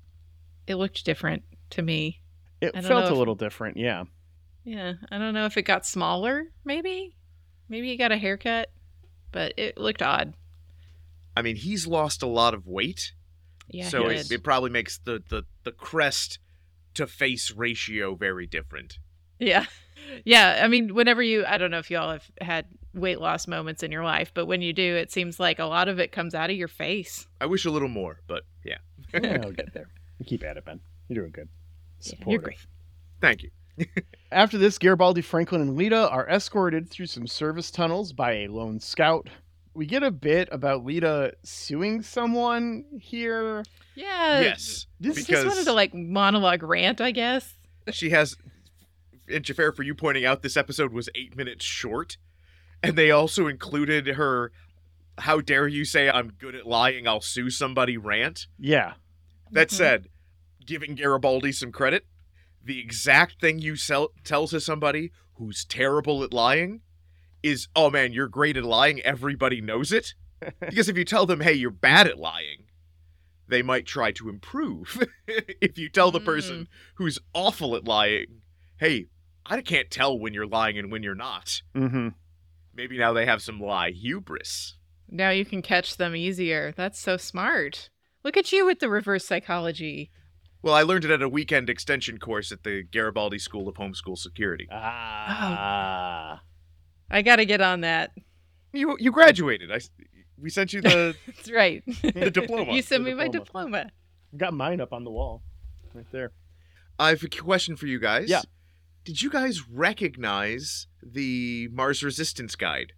[0.67, 2.21] It looked different to me.
[2.61, 4.05] It felt know a if- little different, yeah.
[4.65, 7.17] Yeah, I don't know if it got smaller, maybe.
[7.69, 8.69] Maybe he got a haircut,
[9.33, 10.35] but it looked odd.
[11.37, 13.13] I mean, he's lost a lot of weight,
[13.69, 14.33] Yeah, so he it, did.
[14.41, 16.39] it probably makes the, the the crest
[16.95, 18.99] to face ratio very different.
[19.39, 19.65] Yeah.
[20.25, 20.61] Yeah.
[20.63, 23.93] I mean, whenever you, I don't know if y'all have had weight loss moments in
[23.93, 26.51] your life, but when you do, it seems like a lot of it comes out
[26.51, 27.27] of your face.
[27.41, 28.79] I wish a little more, but yeah.
[29.15, 29.89] yeah I'll get there.
[30.19, 30.81] You keep at it, Ben.
[31.09, 31.49] You're doing good.
[32.03, 32.43] Yeah, you're Supportive.
[32.45, 32.59] great.
[33.21, 33.51] Thank you.
[34.33, 38.79] After this, Garibaldi, Franklin, and Lyta are escorted through some service tunnels by a lone
[38.81, 39.29] scout.
[39.75, 43.63] We get a bit about Lyta suing someone here.
[43.95, 44.41] Yeah.
[44.41, 47.55] yes, This is Just because wanted to like monologue rant, I guess.
[47.91, 48.37] she has.
[49.33, 52.17] And Xhafer, for you pointing out, this episode was eight minutes short,
[52.83, 54.53] and they also included her.
[55.19, 57.07] How dare you say I'm good at lying?
[57.07, 57.97] I'll sue somebody.
[57.97, 58.47] Rant.
[58.59, 58.95] Yeah.
[59.53, 59.73] That Mhm.
[59.73, 60.09] said,
[60.71, 62.07] giving Garibaldi some credit,
[62.65, 66.83] the exact thing you sell, tell to somebody who's terrible at lying
[67.43, 69.01] is, "Oh man, you're great at lying.
[69.01, 70.15] Everybody knows it."
[70.61, 72.67] because if you tell them, "Hey, you're bad at lying,"
[73.49, 75.09] they might try to improve.
[75.27, 78.43] if you tell the person who's awful at lying,
[78.79, 79.07] "Hey,
[79.45, 82.09] I can't tell when you're lying and when you're not," Mm-hmm.
[82.73, 84.77] Maybe now they have some lie hubris.
[85.09, 86.73] Now you can catch them easier.
[86.77, 87.91] That's so smart.
[88.23, 90.13] Look at you with the reverse psychology.
[90.63, 94.19] Well, I learned it at a weekend extension course at the Garibaldi School of Homeschool
[94.19, 94.67] Security.
[94.71, 96.43] Ah.
[97.11, 98.11] I got to get on that.
[98.73, 99.73] You you graduated.
[99.73, 99.91] I s-
[100.39, 101.83] we sent you the That's right.
[102.03, 102.73] the diploma.
[102.73, 103.79] you sent The me my diploma.
[103.85, 103.91] diploma.
[104.37, 105.43] Got mine up on the wall.
[105.93, 106.31] Right there.
[106.99, 108.29] I have a question for you guys.
[108.29, 108.43] Yeah.
[109.05, 112.93] Did you guys recognize the Mars Resistance Guide?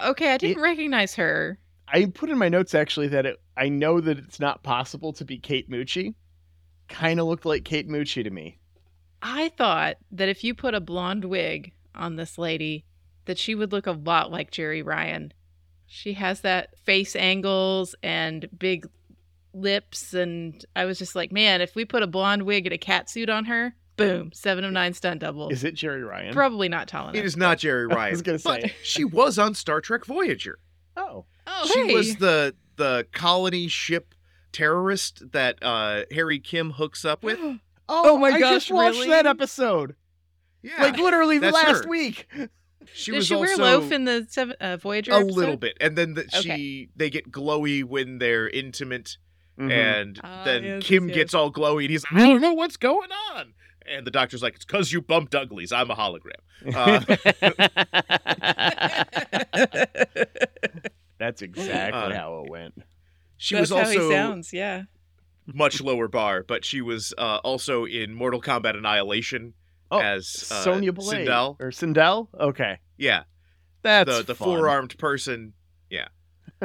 [0.00, 1.58] Okay, I didn't recognize her.
[1.86, 5.24] I put in my notes actually that it, I know that it's not possible to
[5.24, 6.14] be Kate Mucci.
[6.92, 8.58] Kind of looked like Kate Mucci to me.
[9.22, 12.84] I thought that if you put a blonde wig on this lady,
[13.24, 15.32] that she would look a lot like Jeri Ryan.
[15.86, 18.86] She has that face angles and big
[19.54, 22.78] lips, and I was just like, man, if we put a blonde wig and a
[22.78, 25.48] cat suit on her, boom, seven of nine stunt double.
[25.48, 26.32] Is it Jeri Ryan?
[26.34, 27.16] Probably not tall enough.
[27.16, 27.92] It is not Jeri Ryan.
[27.92, 28.10] I Ryan.
[28.12, 28.74] was gonna but say.
[28.82, 30.58] she was on Star Trek Voyager.
[30.96, 31.24] Oh.
[31.46, 31.94] Oh, she hey.
[31.94, 34.14] was the the colony ship
[34.52, 37.38] terrorist that uh, Harry Kim hooks up with.
[37.88, 39.08] Oh, Oh my I gosh, just watched really?
[39.10, 39.96] that episode.
[40.62, 41.90] Yeah, Like literally that's last her.
[41.90, 42.28] week.
[42.94, 45.10] she Did was she wear loaf in the seven, uh, Voyager?
[45.12, 45.34] a episode?
[45.36, 46.40] little bit, and then the, Okay.
[46.40, 49.18] she they get glowy when they're intimate,
[49.58, 49.72] Mhm.
[49.72, 52.54] and Ah, then yes, Kim yes, gets all glowy, and he's like, I don't know
[52.54, 53.52] what's going on.
[53.84, 55.72] And the doctor's like, it's because you bumped uglies.
[55.72, 56.38] I'm a hologram.
[56.72, 57.00] Uh,
[61.18, 62.74] That's exactly Uh, how it went.
[63.42, 64.52] She That's was how also he sounds.
[64.52, 64.82] Yeah.
[65.46, 69.54] much lower bar, but she was uh, also in Mortal Kombat Annihilation
[69.90, 71.56] Oh, as uh, Sonya Blade Sindel.
[71.60, 72.28] or Sindel.
[72.38, 73.24] Okay, Yeah,
[73.82, 75.52] that's the the four armed person.
[75.90, 76.08] Yeah,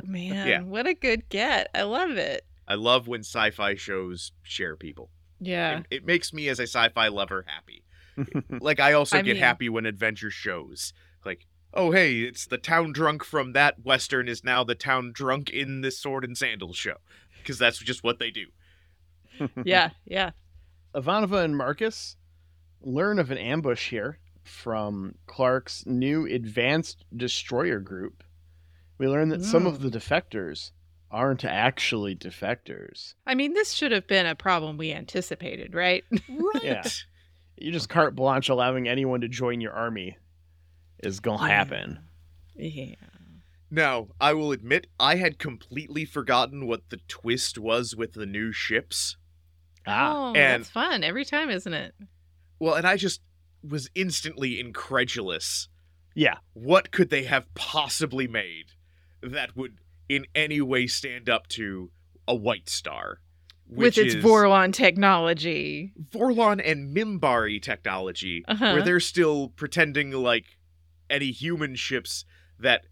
[0.06, 0.62] man, Yeah.
[0.62, 1.70] what a good get.
[1.76, 2.46] I love it.
[2.68, 5.10] I love when sci-fi shows share people.
[5.40, 5.80] Yeah.
[5.80, 7.84] It, it makes me as a sci-fi lover happy.
[8.62, 10.94] Like I also I get mean- happy when adventure shows.
[11.74, 15.50] Like, oh hey, it's the town drunk from that western is now the town drunk
[15.50, 16.98] in this sword and sandals show.
[17.40, 18.46] Because that's just what they do.
[19.64, 19.92] yeah.
[20.06, 20.32] Yeah.
[20.96, 22.16] Ivanova and Marcus
[22.82, 28.24] learn of an ambush here from Clark's new advanced destroyer group.
[28.98, 29.88] We learn that some of hmm.
[29.88, 30.72] the defectors
[31.12, 33.14] aren't actually defectors.
[33.26, 36.04] I mean, this should have been a problem we anticipated, right?
[36.30, 36.64] Right.
[36.64, 36.84] Yeah.
[37.58, 40.18] You just carte blanche allowing anyone to join your army
[41.04, 42.00] is gonna happen.
[42.56, 42.96] yeah.
[43.70, 48.54] Now, I will admit, I had completely forgotten what the twist was with the new
[48.54, 49.18] ships.
[49.86, 51.94] Ah, oh, and- that's fun every time, isn't it?
[52.60, 53.22] Well, and I just
[53.62, 55.68] was instantly incredulous.
[56.16, 56.38] yeah.
[56.54, 58.72] What could they have possibly made
[59.22, 59.78] that would
[60.10, 61.92] in any way stand up to
[62.28, 63.20] a White Star?
[63.70, 65.92] With its Vorlon technology.
[66.12, 68.74] Vorlon and Minbari technology, Uh-huh.
[68.74, 70.57] where they're still pretending like
[71.10, 72.26] any human ships
[72.60, 72.86] that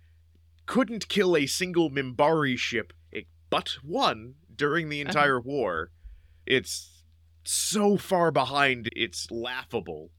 [0.65, 5.09] couldn't kill a single Minbari ship, eh, but one during the Uh-huh.
[5.09, 5.91] entire war.
[6.45, 7.03] It's
[7.43, 10.11] so far behind, it's laughable.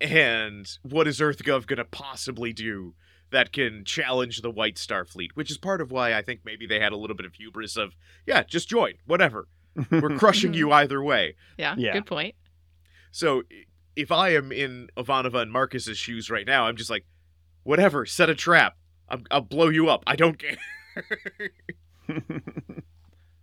[0.00, 2.94] And what is EarthGov going to possibly do
[3.30, 5.34] that can challenge the White Star Fleet?
[5.36, 7.76] Which is part of why I think maybe they had a little bit of hubris
[7.76, 9.48] of, yeah, just join, whatever.
[9.90, 11.36] We're crushing you either way.
[11.58, 11.92] Yeah, Yeah.
[11.94, 12.34] good point.
[13.12, 13.42] So
[13.96, 17.06] if I am in Ivanova and Marcus's shoes right now, I'm just like,
[17.64, 18.76] whatever, set a trap.
[19.08, 20.02] I'm, I'll blow you up.
[20.06, 20.56] I don't care.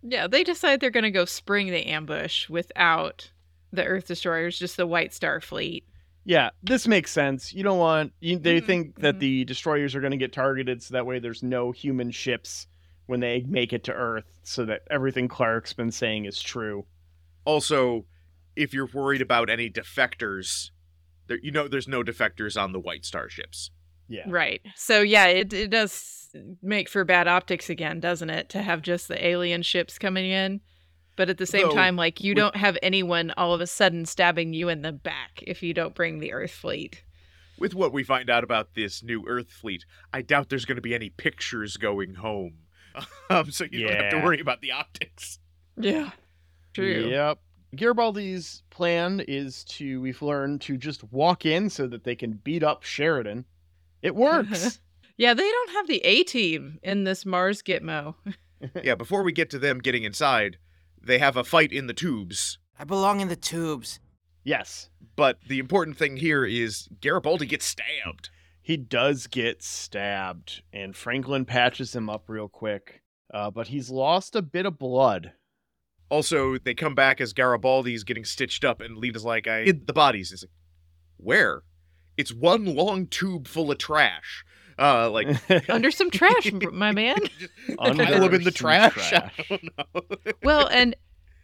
[0.04, 3.30] Yeah, they decide they're going to go spring the ambush without
[3.72, 5.84] the Earth destroyers, just the White Star fleet.
[6.24, 7.52] yeah, this makes sense.
[7.52, 9.20] You don't want you, they Mhm, think that mhm.
[9.20, 12.66] the destroyers are going to get targeted so that way there's no human ships
[13.06, 16.84] when they make it to Earth so that everything Clark's been saying is true.
[17.44, 18.04] also,
[18.56, 20.70] if you're worried about any defectors,
[21.28, 23.70] there, you know there's no defectors on the White Star ships.
[24.12, 24.24] Yeah.
[24.26, 24.60] Right.
[24.76, 26.28] So, yeah, it, it does
[26.62, 28.50] make for bad optics again, doesn't it?
[28.50, 30.60] To have just the alien ships coming in.
[31.16, 33.66] But at the same Though, time, like, you with- don't have anyone all of a
[33.66, 37.02] sudden stabbing you in the back if you don't bring the Earth fleet.
[37.58, 40.82] With what we find out about this new Earth fleet, I doubt there's going to
[40.82, 42.58] be any pictures going home.
[43.30, 45.38] Um, so you don't have to worry about the optics.
[45.78, 46.10] Yeah.
[46.74, 47.08] True.
[47.08, 47.38] Yep.
[47.74, 52.62] Garibaldi's plan is to, we've learned, to just walk in so that they can beat
[52.62, 53.46] up Sheridan.
[54.02, 54.80] It works.
[55.16, 58.14] Yeah, they don't have the A team in this Mars Gitmo.
[58.82, 60.56] yeah, before we get to them getting inside,
[61.00, 62.58] they have a fight in the tubes.
[62.78, 64.00] I belong in the tubes.
[64.44, 64.88] yes.
[65.14, 68.30] But the important thing here is Garibaldi gets stabbed.
[68.62, 73.02] He does get stabbed, and Franklin patches him up real quick.
[73.32, 75.32] Uh, but he's lost a bit of blood.
[76.08, 79.92] Also, they come back as Garibaldi's getting stitched up, and Lyta's like, I hid the
[79.92, 80.30] bodies.
[80.30, 80.50] He's like,
[81.18, 81.62] Where?
[82.16, 84.44] It's one long tube full of trash.
[84.78, 85.28] Uh, like
[85.70, 87.16] Under some trash, my man.
[87.78, 89.12] Under pile them in the some trash.
[89.12, 90.02] I don't know.
[90.42, 90.96] Well, and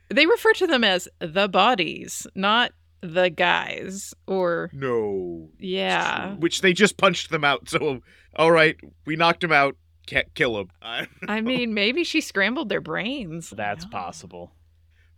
[0.08, 4.14] they refer to them as the bodies, not the guys.
[4.26, 5.50] Or no.
[5.58, 7.68] yeah, Which they just punched them out.
[7.68, 8.00] So,
[8.36, 9.76] all right, we knocked him out.
[10.06, 10.70] Can't kill him.
[10.80, 13.50] I- I mean, maybe she scrambled their brains.
[13.50, 13.90] That's No.
[13.90, 14.52] possible.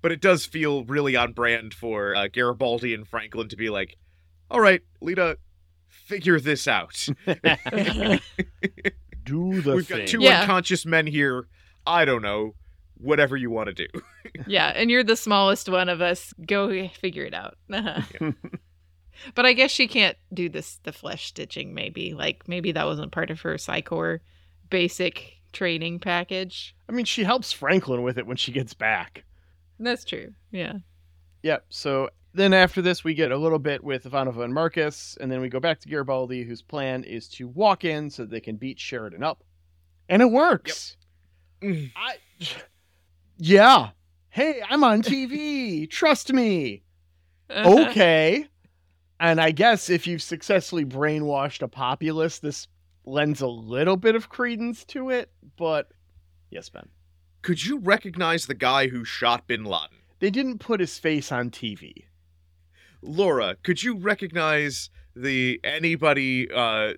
[0.03, 3.97] but it does feel really on brand for uh, Garibaldi and Franklin to be like,
[4.51, 5.37] all right, Lyta,
[5.89, 7.09] figure this out.
[9.25, 9.99] Do the We've thing.
[9.99, 10.41] got two Yeah.
[10.41, 11.47] unconscious men here.
[11.87, 12.55] I don't know.
[12.97, 13.87] Whatever you want to do.
[14.47, 16.35] yeah, and you're the smallest one of us.
[16.47, 17.57] Go figure it out.
[17.69, 21.73] but I guess she can't do this the flesh stitching.
[21.73, 24.21] Maybe like maybe that wasn't part of her Psi Corps
[24.69, 26.75] basic training package.
[26.89, 29.25] I mean, she helps Franklin with it when she gets back.
[29.79, 30.35] That's true.
[30.51, 30.75] Yeah.
[31.43, 31.65] Yep.
[31.71, 35.41] So then after this, we get a little bit with Ivanova and Marcus, and then
[35.41, 38.79] we go back to Garibaldi, whose plan is to walk in so they can beat
[38.79, 39.43] Sheridan up,
[40.09, 40.97] and it works.
[41.63, 41.91] Mm.
[41.97, 42.17] I,
[43.39, 43.91] yeah.
[44.31, 45.91] Hey, I'm on TV.
[45.91, 46.83] Trust me.
[47.51, 48.47] Okay.
[49.19, 52.69] And I guess if you've successfully brainwashed a populace, this
[53.05, 55.33] lends a little bit of credence to it.
[55.59, 55.91] But
[56.49, 56.89] yes, Ben.
[57.43, 59.99] Could you recognize the guy who shot Bin Laden?
[60.21, 62.05] They didn't put his face on TV.
[63.03, 66.95] Laura, could you recognize the anybody uh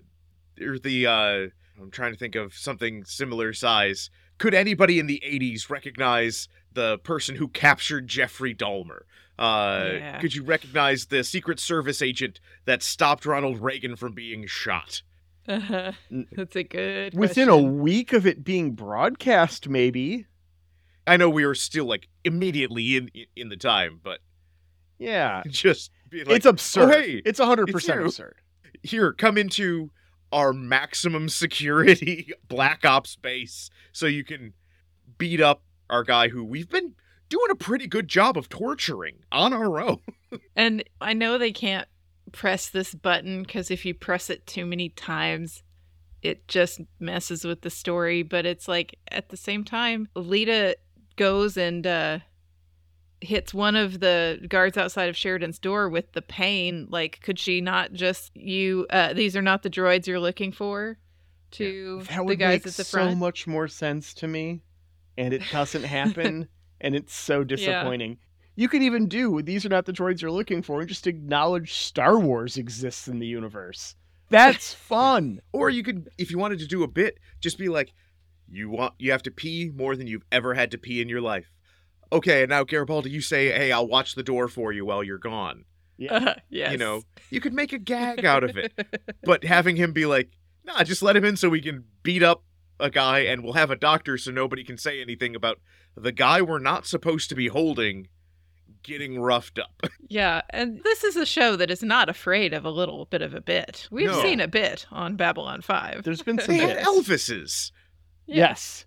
[0.61, 1.47] or the uh
[1.81, 4.09] I'm trying to think of something similar size.
[4.37, 9.01] Could anybody in the 80s recognize the person who captured Jeffrey Dahmer?
[9.39, 10.19] Uh Yeah.
[10.19, 15.01] could you recognize the Secret Service agent that stopped Ronald Reagan from being shot?
[15.45, 15.91] Uh-huh.
[16.31, 17.13] That's a good.
[17.15, 20.25] Within a week of it being broadcast, maybe.
[21.05, 24.19] I know we were still like immediately in in the time, but
[25.03, 25.43] Yeah.
[25.47, 26.89] just being like it's absurd.
[26.93, 28.35] "Oh, hey, it's 100% it's absurd.
[28.83, 29.91] here, come into
[30.31, 34.53] our maximum security Black Ops base so you can
[35.17, 36.95] beat up our guy who we've been
[37.29, 39.99] doing a pretty good job of torturing on our own.
[40.55, 41.87] And I know they can't
[42.31, 45.61] press this button because if you press it too many times,
[46.23, 48.23] it just messes with the story.
[48.23, 50.73] But it's like at the same time, Lyta
[51.15, 52.19] goes and uh,
[53.23, 56.87] hits one of the guards outside of Sheridan's door with the pain.
[56.89, 58.85] Like, could she not just you?
[58.89, 60.97] Uh, these are not the droids you're looking for.
[61.51, 63.11] To That the guys make at the front.
[63.11, 64.61] so much more sense to me,
[65.17, 66.47] and it doesn't happen,
[66.81, 68.17] and it's so disappointing.
[68.55, 71.73] You could even do these are not the droids you're looking for, and just acknowledge
[71.73, 73.95] Star Wars exists in the universe.
[74.29, 75.41] That's fun.
[75.51, 77.93] Or you could, if you wanted to do a bit, just be like,
[78.49, 81.21] you want, you have to pee more than you've ever had to pee in your
[81.21, 81.51] life.
[82.13, 85.17] Okay, and now Garibaldi, you say, hey, I'll watch the door for you while you're
[85.17, 85.65] gone.
[86.09, 86.71] Uh, yes.
[86.71, 88.71] You know, you could make a gag out of it.
[89.23, 90.29] but having him be like,
[90.63, 92.43] nah, just let him in so we can beat up
[92.79, 95.59] a guy and we'll have a doctor so nobody can say anything about
[95.95, 98.07] the guy we're not supposed to be holding
[98.83, 99.81] getting roughed up.
[100.09, 103.33] Yeah, and this is a show that is not afraid of a little bit of
[103.33, 103.87] a bit.
[103.89, 104.21] We've No.
[104.21, 106.03] seen a bit on Babylon 5.
[106.03, 106.85] There's been some they had.
[106.85, 107.71] Elvises.
[108.27, 108.35] Yeah.
[108.49, 108.85] Yes.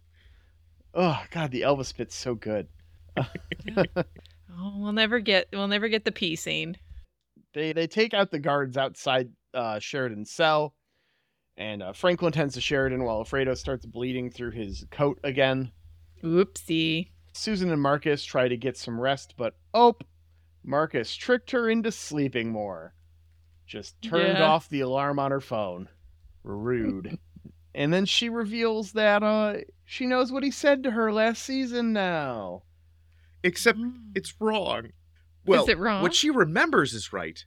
[0.95, 2.68] Oh God, the Elvis bit's so good.
[4.59, 6.79] Oh, we'll never get we'll never get the pee scene.
[7.53, 10.75] They they take out the guards outside uh, Sheridan's cell,
[11.59, 15.73] and uh, Franklin tends to Sheridan while Alfredo starts bleeding through his coat again.
[16.25, 17.11] Oopsie.
[17.35, 19.95] Susan and Marcus try to get some rest, but oh,
[20.64, 22.95] Marcus tricked her into sleeping more.
[23.67, 24.45] Just turned Yeah.
[24.45, 25.89] off the alarm on her phone.
[26.45, 27.19] Rude.
[27.75, 31.93] and then she reveals that uh she knows what he said to her last season
[31.93, 32.62] now.
[33.43, 33.78] Except
[34.14, 34.91] it's wrong.
[35.45, 36.03] Well, it wrong?
[36.03, 37.45] what she remembers is right,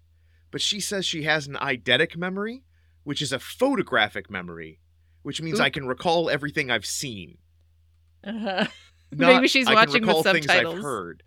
[0.52, 2.64] but she says she has an eidetic memory,
[3.04, 4.80] which is a photographic memory,
[5.24, 5.66] which means Oop.
[5.66, 7.38] I can recall everything I've seen.
[8.24, 8.66] Uh-huh.
[9.12, 10.84] Not, Maybe she's I watching with recall things I've subtitles.
[10.84, 11.24] heard.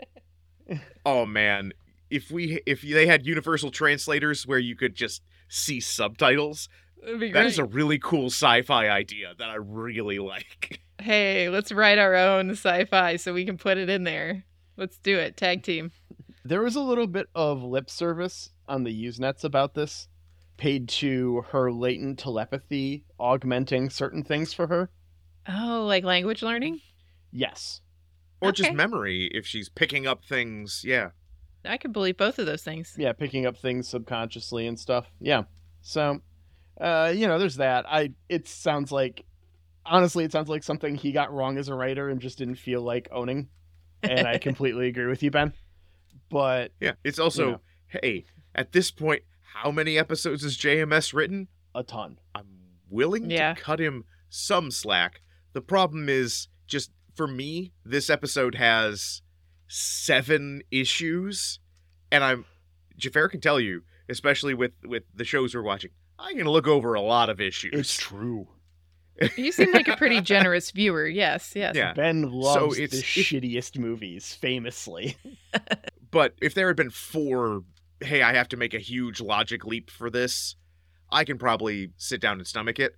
[1.07, 1.73] oh man,
[2.11, 6.69] if we if they had universal translators where you could just see subtitles,
[7.03, 10.81] that is a really cool sci-fi idea that I really like.
[11.01, 14.45] Hey, let's write our own sci-fi so we can put it in there.
[14.77, 15.37] Let's do it.
[15.37, 15.93] Tag team.
[16.45, 20.09] There was a little bit of lip service on the Usenets about this,
[20.57, 24.91] paid to her latent telepathy augmenting certain things for her.
[25.49, 26.81] Oh, like language learning?
[27.31, 27.81] Yes.
[28.41, 30.83] Or just memory if she's picking up things.
[30.85, 31.11] Yeah.
[31.65, 32.95] I could believe both of those things.
[32.99, 35.07] Yeah, picking up things subconsciously and stuff.
[35.21, 35.45] Yeah.
[35.81, 36.21] So,
[36.81, 37.85] uh, you know, there's that.
[37.89, 39.25] I it sounds like
[39.87, 42.83] honestly, it sounds like something he got wrong as a writer and just didn't feel
[42.83, 43.49] like owning.
[44.03, 45.53] And I completely agree with you, Ben.
[46.31, 46.93] But Yeah.
[47.05, 47.61] It's also, You know.
[48.03, 48.25] hey,
[48.55, 49.23] at this point,
[49.55, 51.49] how many episodes is JMS written?
[51.75, 52.19] a ton.
[52.35, 52.47] I'm
[52.91, 53.55] willing Yeah.
[53.55, 55.23] to cut him some slack.
[55.55, 59.23] The problem is just for me, this episode has
[59.69, 61.59] seven issues,
[62.11, 62.45] and I'm
[63.01, 66.95] Xhafer can tell you, especially with with the shows we're watching, I can look over
[66.95, 67.73] a lot of issues.
[67.75, 68.49] It's true.
[69.37, 71.07] You seem like a pretty generous viewer.
[71.07, 71.75] Yes, yes.
[71.77, 71.93] Yeah.
[71.95, 75.17] Ben loves it's- the if- shittiest movies, famously.
[76.11, 77.63] But if there had been four,
[78.01, 80.57] hey, I have to make a huge logic leap for this,
[81.11, 82.97] I can probably sit down and stomach it.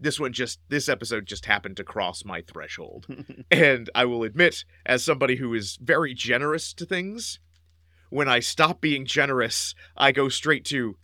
[0.00, 3.06] This one just, this episode just happened to cross my threshold.
[3.52, 7.38] and I will admit, as somebody who is very generous to things,
[8.10, 10.96] when I stop being generous, I go straight to,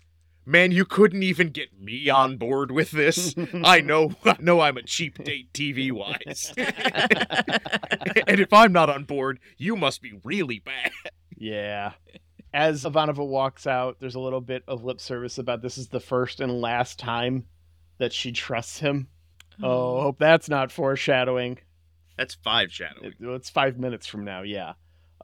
[0.44, 3.34] man, you couldn't even get me on board with this.
[3.64, 6.52] I know, I know I'm a cheap date TV wise.
[6.56, 10.90] and if I'm not on board, you must be really bad.
[11.36, 11.92] Yeah.
[12.54, 16.00] As Ivanova walks out, there's a little bit of lip service about this is the
[16.00, 17.46] first and last time
[17.98, 19.08] that she trusts him.
[19.62, 21.58] Oh, hope that's not foreshadowing.
[22.18, 23.12] That's five shadowing.
[23.12, 24.74] It- well, it's five minutes from now, yeah.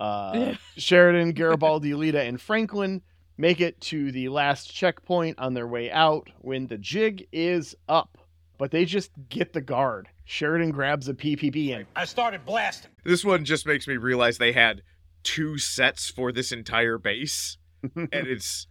[0.00, 3.02] Uh, Sheridan, Garibaldi, Lyta, and Franklin
[3.38, 8.18] make it to the last checkpoint on their way out when the jig is up.
[8.58, 10.08] But they just get the guard.
[10.24, 12.90] Sheridan grabs a PPG and I started blasting.
[13.04, 14.82] This one just makes me realize they had
[15.22, 17.56] two sets for this entire base,
[17.94, 18.66] and it's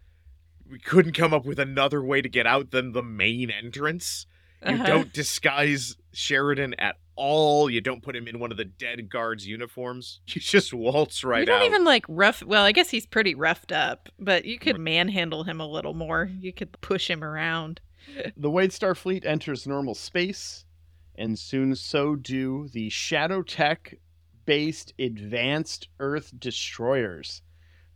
[0.69, 4.27] we couldn't come up with another way to get out than the main entrance.
[4.65, 4.85] You Uh-huh.
[4.87, 7.69] don't disguise Sheridan at all.
[7.69, 10.19] You don't put him in one of the dead guards' uniforms.
[10.27, 11.65] You just waltz right you don't out.
[11.65, 12.43] even like rough.
[12.43, 16.29] Well, I guess he's pretty roughed up, but you could manhandle him a little more.
[16.39, 17.81] You could push him around.
[18.37, 20.63] The White Star Fleet enters normal space,
[21.15, 23.95] and soon so do the Shadow Tech
[24.45, 27.41] based advanced Earth destroyers.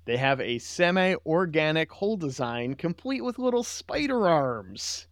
[0.06, 5.08] They have a semi organic hull design complete with little spider arms.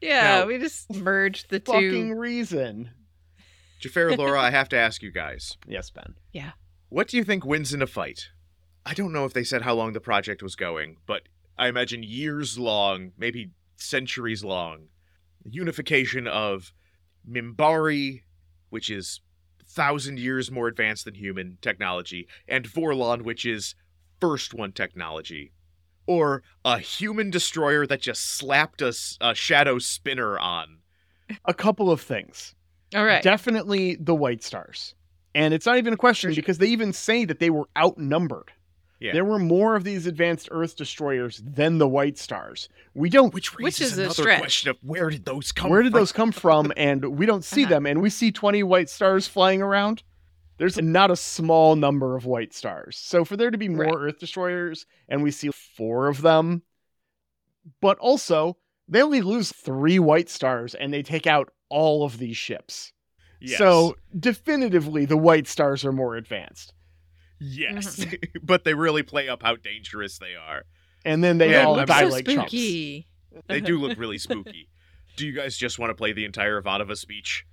[0.00, 1.72] Yeah, Now- we just merged the two.
[1.72, 2.90] Fucking reason.
[3.80, 5.56] Xhafer Laura, I have to ask you guys.
[5.66, 6.14] Yes, Ben.
[6.32, 6.52] Yeah.
[6.90, 8.28] What do you think wins in a fight?
[8.84, 11.22] I don't know if they said how long the project was going, but
[11.58, 14.88] I imagine years long, maybe centuries long.
[15.44, 16.72] Unification of
[17.28, 18.22] Minbari,
[18.68, 19.20] which is
[19.66, 23.74] thousand years more advanced than human technology, and Vorlon, which is
[24.20, 25.52] first one technology.
[26.10, 28.92] Or a human destroyer that just slapped a
[29.34, 30.78] shadow spinner on.
[31.44, 32.54] A couple of things.
[32.96, 33.22] All right.
[33.22, 34.96] Definitely the White Stars.
[35.36, 38.50] And it's not even a question because they even say that they were outnumbered.
[38.98, 39.12] Yeah.
[39.12, 42.68] There were more of these advanced Earth destroyers than the White Stars.
[42.94, 44.38] We don't Which Which raises is a another stretch.
[44.40, 46.00] question of where did those come Where did from?
[46.00, 46.72] those come from?
[46.76, 47.70] And we don't see Uh-huh.
[47.74, 47.86] them.
[47.86, 50.02] And we see 20 white stars flying around.
[50.60, 52.98] There's not a small number of white stars.
[52.98, 54.08] So for there to be more Right.
[54.08, 56.60] Earth destroyers and we see four of them,
[57.80, 62.36] but also they only lose three white stars and they take out all of these
[62.36, 62.92] ships.
[63.40, 63.56] Yes.
[63.56, 66.74] So definitively the white stars are more advanced.
[67.38, 68.16] Yes, Mm-hmm.
[68.42, 70.64] but they really play up how dangerous they are.
[71.06, 72.52] And then they Yeah, all die so like chumps.
[72.52, 74.68] They do look really spooky.
[75.16, 77.46] Do you guys just want to play the entire Ivanova speech?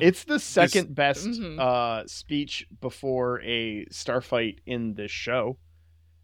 [0.00, 1.58] It's the second best Mhm.
[1.58, 5.58] uh, speech before a starfight in this show.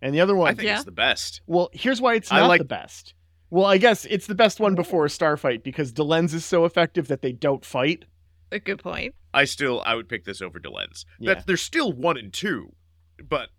[0.01, 0.77] And the other one I think Yeah.
[0.77, 1.41] it's the best.
[1.47, 3.15] Well, here's why it's I not like- the best.
[3.51, 7.09] Well, I guess it's the best one before a starfight because Delenn's is so effective
[7.09, 8.05] that they don't fight.
[8.53, 9.15] A good point.
[9.35, 11.05] I still I would pick this over Delenn's.
[11.19, 11.35] Yeah.
[11.35, 12.75] That there's still one and two,
[13.23, 13.51] but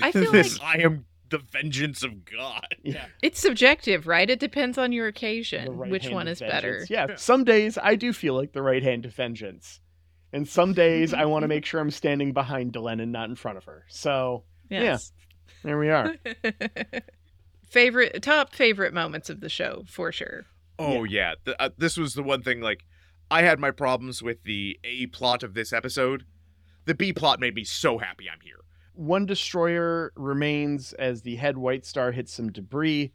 [0.00, 2.66] I feel this I am the vengeance of God.
[2.82, 3.06] Yeah.
[3.22, 4.28] It's subjective, right?
[4.28, 5.76] It depends on your occasion.
[5.76, 6.70] right Which one of is better?
[6.86, 6.90] vengeance.
[6.90, 7.16] Yeah.
[7.16, 9.80] Some days I do feel like the right hand of vengeance.
[10.32, 13.36] And some days I want to make sure I'm standing behind Delenn and not in
[13.36, 13.84] front of her.
[13.88, 15.12] So Yes.
[15.62, 16.14] there we are.
[17.70, 20.44] favorite top favorite moments of the show for sure.
[20.78, 22.60] Oh yeah, Th- uh, this was the one thing.
[22.60, 22.84] Like,
[23.30, 26.24] I had my problems with the A plot of this episode.
[26.84, 28.60] The B plot made me so happy I'm here.
[28.96, 33.12] One destroyer remains as the head White Star hits some debris,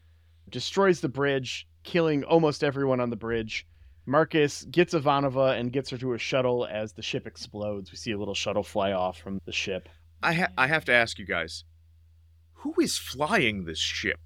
[0.50, 3.66] destroys the bridge, killing almost everyone on the bridge.
[4.06, 7.92] Marcus gets Ivanova and gets her to a shuttle as the ship explodes.
[7.92, 9.90] We see a little shuttle fly off from the ship.
[10.24, 11.64] I ha- I have to ask you guys,
[12.54, 14.20] who is flying this ship?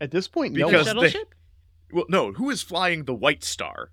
[0.00, 1.34] At this point, The no Because one, they- shuttle ship?
[1.92, 3.90] Well, no, who is flying the White Star?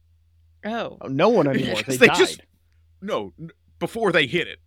[0.64, 0.98] Oh.
[1.02, 1.82] oh, no one anymore.
[1.88, 2.18] They, they died.
[2.18, 2.42] just-
[3.02, 3.34] No,
[3.80, 4.60] before they hit it,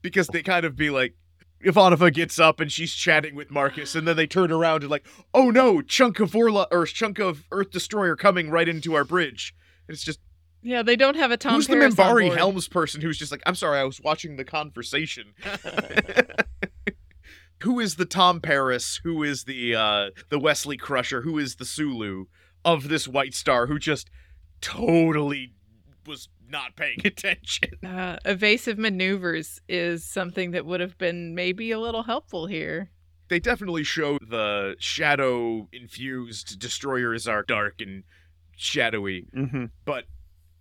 [0.00, 1.14] because they kind of be like,
[1.62, 5.06] Ivanova gets up and she's chatting with Marcus, and then they turn around and like,
[5.32, 9.54] oh no, chunk of Orla or chunk of Earth Destroyer coming right into our bridge.
[9.88, 10.20] And it's just
[10.62, 12.34] Yeah, they don't have a Tom who's Paris the on Minbari.
[12.36, 15.34] Helms person who's just like, I'm sorry, I was watching the conversation.
[17.62, 19.00] who is the Tom Paris?
[19.04, 21.22] Who is the uh the Wesley Crusher?
[21.22, 22.26] Who is the Sulu
[22.64, 24.10] of this White Star who just
[24.60, 25.52] totally
[26.06, 27.70] was not paying attention.
[27.84, 32.90] Uh, evasive maneuvers is something that would have been maybe a little helpful here.
[33.28, 38.04] They definitely show the shadow infused destroyers are dark and
[38.56, 40.04] shadowy, hmm but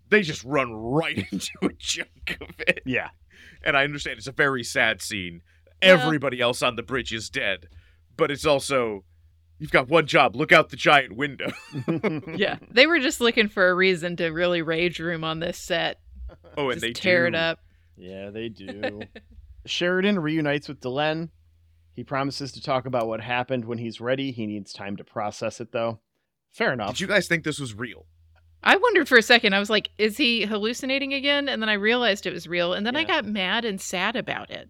[0.10, 2.82] they just run right into a chunk of it.
[2.86, 3.10] Yeah.
[3.64, 5.42] And I understand it's a very sad scene.
[5.82, 5.89] Yeah.
[5.89, 7.68] Everybody else on the bridge is dead,
[8.18, 9.04] but it's also
[9.62, 11.51] you've got one job: look out the giant window.
[12.36, 15.99] Yeah, they were just looking for a reason to really rage room on this set.
[16.57, 17.36] Oh, and just they tear do.
[17.36, 17.59] it up.
[17.95, 19.01] Yeah, they do.
[19.66, 21.30] Sheridan reunites with Delenn.
[21.93, 24.32] He promises to talk about what happened when he's ready.
[24.32, 25.99] He needs time to process it, though.
[26.53, 26.91] Fair enough.
[26.91, 28.05] Did you guys think this was real?
[28.64, 29.53] I wondered for a second.
[29.53, 31.49] I was like, is he hallucinating again?
[31.49, 32.74] And then I realized it was real.
[32.74, 34.70] And then I got mad and sad about it.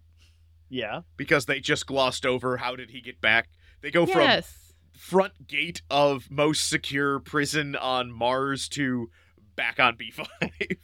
[0.68, 1.02] Yeah.
[1.16, 3.48] Because they just glossed over how did he get back?
[3.82, 4.61] They go from yes.
[5.02, 9.10] Front gate of most secure prison on Mars to
[9.56, 10.26] back on B5.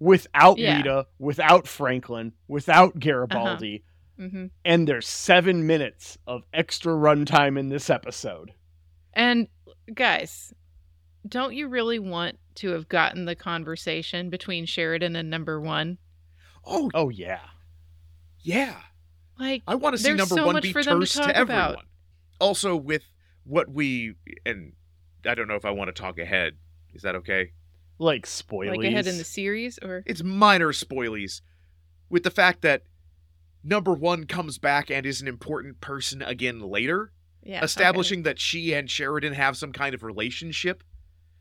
[0.00, 0.82] Without Yeah.
[0.82, 3.84] Lyta, without Franklin, without Garibaldi,
[4.18, 8.52] hmm and there's seven minutes of extra runtime in this episode.
[9.14, 9.46] And
[9.94, 10.52] guys,
[11.26, 15.98] don't you really want to have gotten the conversation between Sheridan and number one?
[16.66, 17.40] oh, Oh, yeah.
[18.40, 18.76] yeah.
[19.38, 21.28] Like, I want to see number so one much be for them to terse talk
[21.28, 21.64] to everyone.
[21.72, 21.84] about.
[22.40, 23.02] Also, with
[23.44, 24.14] what we
[24.44, 24.72] and
[25.26, 26.54] I don't know if I want to talk ahead.
[26.94, 27.52] Is that okay?
[27.98, 28.76] Like spoilies.
[28.76, 31.40] like ahead in the series, or It's minor spoilies.
[32.10, 32.82] With the fact that
[33.62, 37.64] number one comes back and is an important person again later, yeah, okay.
[37.64, 40.82] establishing that she and Sheridan have some kind of relationship.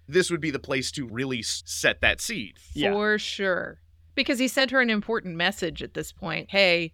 [0.08, 2.58] This would be the place to really set that seed.
[2.74, 2.92] Yeah.
[2.92, 3.80] for sure.
[4.16, 6.52] Because he sent her an important message at this point.
[6.52, 6.94] Hey,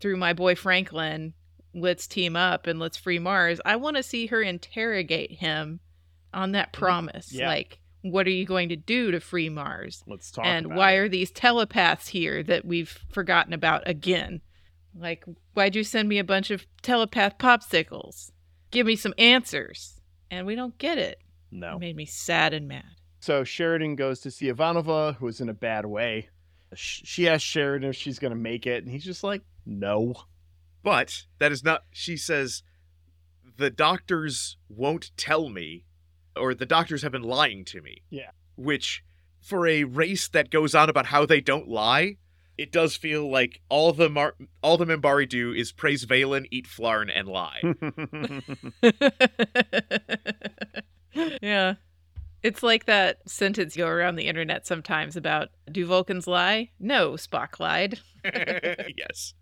[0.00, 1.34] through my boy Franklin,
[1.74, 3.60] let's team up and let's free Mars.
[3.64, 5.80] I want to see her interrogate him
[6.32, 7.32] on that promise.
[7.32, 7.48] Yeah.
[7.48, 10.02] Like, what are you going to do to free Mars?
[10.06, 10.98] Let's talk and why it.
[10.98, 14.40] are these telepaths here that we've forgotten about again?
[14.96, 18.30] Like, why'd you send me a bunch of telepath popsicles?
[18.70, 20.00] Give me some answers.
[20.30, 21.18] And we don't get it.
[21.50, 21.76] No.
[21.76, 22.84] It made me sad and mad.
[23.20, 26.28] So Sheridan goes to see Ivanova, who is in a bad way.
[26.74, 30.14] She asks Sheridan if she's going to make it, and he's just like, no.
[30.84, 32.62] But that is not, she says,
[33.56, 35.86] the doctors won't tell me,
[36.36, 38.02] or the doctors have been lying to me.
[38.10, 38.30] Yeah.
[38.56, 39.02] Which,
[39.40, 42.18] for a race that goes on about how they don't lie,
[42.56, 46.66] it does feel like all the Mar- all the Minbari do is praise Valen, eat
[46.66, 47.60] Flarn, and lie.
[51.42, 51.74] yeah.
[52.44, 56.70] It's like that sentence you go around the internet sometimes about do Vulcans lie?
[56.78, 58.00] No, Spock lied.
[58.96, 59.34] yes.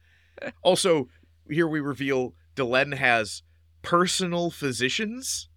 [0.62, 1.08] Also,
[1.52, 3.42] here we reveal Delenn has
[3.82, 5.48] personal physicians,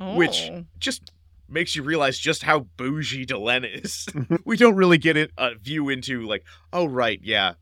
[0.00, 0.14] Oh.
[0.16, 1.10] Which- just
[1.48, 4.06] makes you realize just how bougie Delenn is.
[4.44, 7.54] we don't really get it, a view into, like, oh, right, yeah.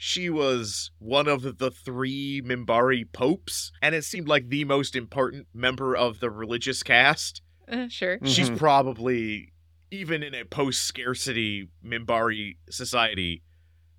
[0.00, 5.46] She was one of the three Minbari popes, and it seemed like the most important
[5.54, 7.42] member of the religious caste.
[7.70, 8.18] Uh, sure.
[8.24, 8.58] She's Mhm.
[8.58, 9.52] probably,
[9.90, 13.42] even in a post scarcity Minbari society,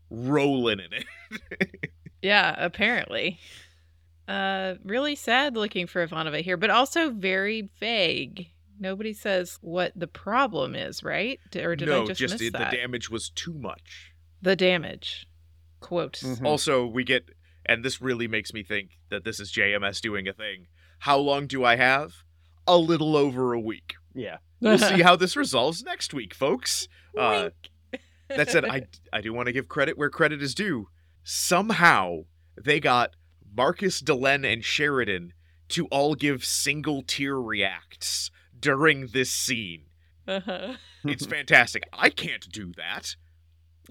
[0.09, 1.91] rolling in it.
[2.21, 3.39] Yeah, apparently.
[4.27, 8.47] Uh really sad looking for Ivanova here, but also very vague.
[8.79, 11.39] Nobody says what the problem is, right?
[11.51, 14.13] D- Or did no, I just, just miss it, the damage was too much.
[14.41, 15.25] the damage.
[15.81, 16.13] Quote.
[16.19, 16.45] Mhm.
[16.45, 17.29] Also, we get,
[17.65, 20.67] and this really makes me think that this is JMS doing a thing.
[20.99, 22.13] How long do I have?
[22.67, 23.95] A little over a week.
[24.13, 24.37] yeah.
[24.61, 26.87] We'll see how this resolves next week, folks.
[27.17, 27.49] Uh,
[28.27, 30.87] that said, I, I do want to give credit where credit is due.
[31.23, 32.25] Somehow,
[32.61, 33.15] they got
[33.55, 35.33] Marcus, Delenn, and Sheridan
[35.69, 39.85] to all give single tear reacts during this scene.
[40.27, 40.75] Uh-huh.
[41.03, 41.83] It's fantastic.
[41.93, 43.15] I can't do that.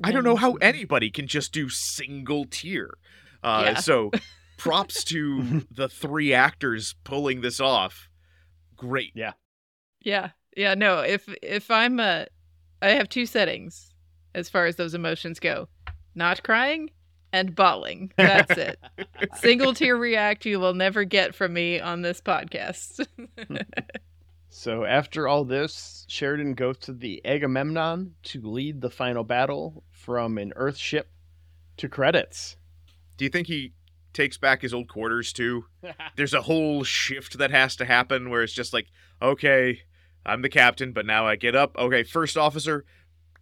[0.03, 2.99] I don't know how anybody can just do single tier.
[3.43, 3.81] Uh, Yeah.
[3.81, 4.11] So,
[4.57, 8.09] props to the three actors pulling this off.
[8.77, 9.13] Great.
[9.15, 9.33] Yeah.
[10.01, 10.31] Yeah.
[10.57, 12.25] Yeah, no, if if I'm uh
[12.83, 13.93] I have two settings
[14.35, 15.69] as far as those emotions go.
[16.15, 16.91] Not crying
[17.33, 18.13] and bawling.
[18.17, 18.79] That's it.
[19.37, 23.07] Single tear react you will never get from me on this podcast.
[24.51, 30.37] So after all this, Sheridan goes to the Agamemnon to lead the final battle from
[30.37, 31.11] an Earth ship
[31.77, 32.57] to credits.
[33.17, 33.75] Do you think he
[34.13, 35.67] takes back his old quarters too?
[36.17, 38.89] There's a whole shift that has to happen where it's just like,
[39.21, 39.83] okay,
[40.25, 41.77] I'm the captain, but now I get up.
[41.79, 42.85] Okay, first officer,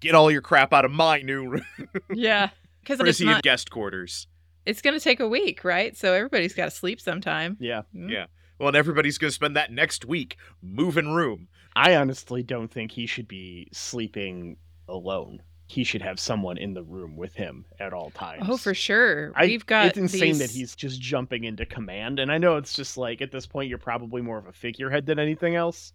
[0.00, 1.64] get all your crap out of my new room.
[2.12, 2.50] yeah.
[2.86, 4.28] Because or it's is he in not guest quarters?
[4.64, 5.96] it's gonna take a week, right?
[5.96, 7.56] So everybody's gotta sleep sometime.
[7.60, 7.82] Yeah.
[7.92, 8.08] Hmm?
[8.08, 8.26] Yeah.
[8.58, 11.48] Well, and everybody's going to spend that next week moving room.
[11.74, 14.56] I honestly don't think he should be sleeping
[14.88, 15.42] alone.
[15.66, 18.44] He should have someone in the room with him at all times.
[18.48, 19.32] Oh, for sure.
[19.36, 22.72] I, We've got it's insane that he's just jumping into command, and I know it's
[22.72, 25.92] just like at this point you're probably more of a figurehead than anything else,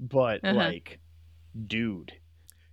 [0.00, 0.54] but Uh-huh.
[0.56, 0.98] like,
[1.66, 2.12] dude,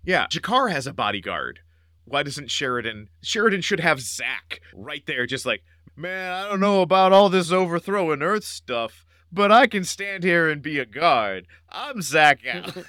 [0.03, 1.59] Yeah, G'Kar has a bodyguard.
[2.07, 3.09] Why doesn't Sheridan?
[3.21, 5.61] Sheridan should have Zach right there, just like,
[5.95, 10.49] man, I don't know about all this overthrowing Earth stuff, but I can stand here
[10.49, 11.47] and be a guard.
[11.69, 12.85] I'm Zach Allen.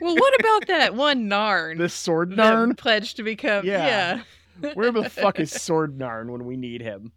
[0.00, 2.76] Well, what about that one Narn this sword narn.
[2.76, 3.64] pledged to become?
[3.64, 4.22] Yeah.
[4.62, 4.70] Yeah.
[4.74, 7.12] Where the fuck is sword narn when we need him?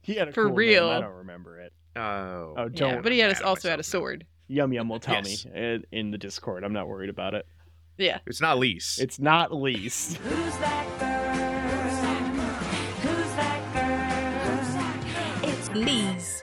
[0.00, 0.88] He had a For cool name, real.
[0.88, 1.72] I don't remember it.
[1.96, 3.02] oh, Oh, don't.
[3.02, 3.98] but he had a, also had a myself now.
[4.00, 4.26] sword.
[4.48, 5.44] Yum Yum will tell Yes.
[5.46, 6.64] me in, in the Discord.
[6.64, 7.46] I'm not worried about it.
[7.96, 8.18] Yeah.
[8.26, 8.98] it's not Lise.
[9.00, 10.16] It's not least.
[10.16, 10.93] Who's that
[15.74, 15.82] girl?
[15.82, 16.42] It's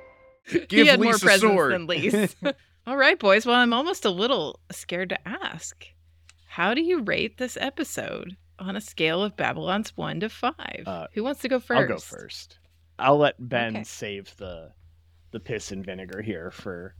[0.51, 0.67] Lise.
[0.67, 1.73] Give he had Lise more presents sword.
[1.73, 2.35] than Lise.
[2.87, 3.45] All right, boys.
[3.45, 5.85] Well, I'm almost a little scared to ask.
[6.47, 10.83] How do you rate this episode on a scale of Babylon's one to five?
[10.85, 12.59] Uh, Who wants to go 1st I'll go first.
[12.99, 13.83] I'll let Ben Okay.
[13.83, 14.71] save the
[15.31, 16.93] the piss and vinegar here for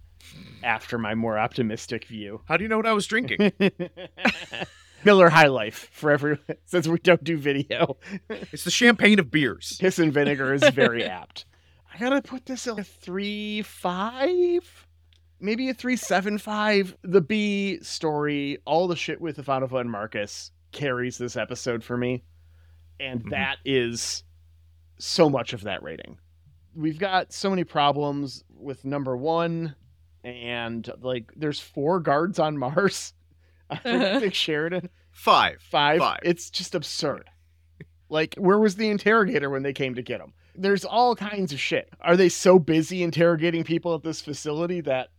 [0.63, 2.41] after my more optimistic view.
[2.45, 3.51] How do you know what I was drinking?
[5.03, 7.97] Miller High Life for every since we don't do video.
[8.29, 9.77] it's the champagne of beers.
[9.82, 11.45] Piss and vinegar is very apt.
[12.01, 14.87] I gotta put this at a three five,
[15.39, 16.95] maybe a three seven five.
[17.03, 22.23] The B story, all the shit with Ivanova and Marcus carries this episode for me,
[22.99, 23.29] and Mhm.
[23.31, 24.23] that is
[24.97, 26.17] so much of that rating.
[26.75, 29.75] We've got so many problems with number one,
[30.23, 33.13] and like there's four guards on Mars.
[33.69, 33.75] I
[34.19, 35.61] think Sheridan Five.
[35.61, 35.99] five.
[35.99, 36.19] Five.
[36.23, 37.29] It's just absurd.
[38.12, 40.34] Like, where was the interrogator when they came to get him?
[40.55, 41.89] There's all kinds of shit.
[42.01, 45.09] Are they so busy interrogating people at this facility that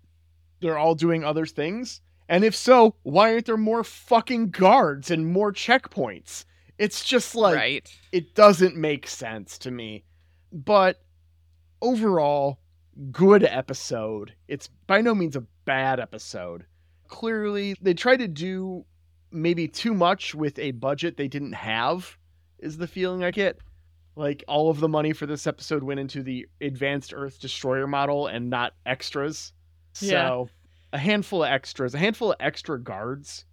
[0.60, 2.02] they're all doing other things?
[2.28, 6.44] And if so, why aren't there more fucking guards and more checkpoints?
[6.78, 7.98] It's just like right.
[8.12, 10.04] it doesn't make sense to me.
[10.52, 11.02] But
[11.80, 12.60] overall,
[13.10, 14.34] good episode.
[14.48, 16.66] It's by no means a bad episode.
[17.08, 18.84] Clearly, they tried to do
[19.30, 22.18] maybe too much with a budget they didn't have,
[22.62, 23.58] is the feeling I get.
[24.16, 28.26] Like, all of the money for this episode went into the advanced Earth Destroyer model
[28.26, 29.52] and not extras.
[29.94, 30.44] So, Yeah.
[30.94, 33.46] a handful of extras, a handful of extra guards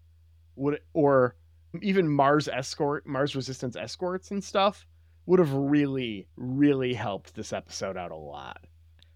[0.55, 1.35] would, or
[1.81, 4.85] even Mars escort, Mars resistance escorts and stuff
[5.25, 8.65] would have really, really helped this episode out a lot.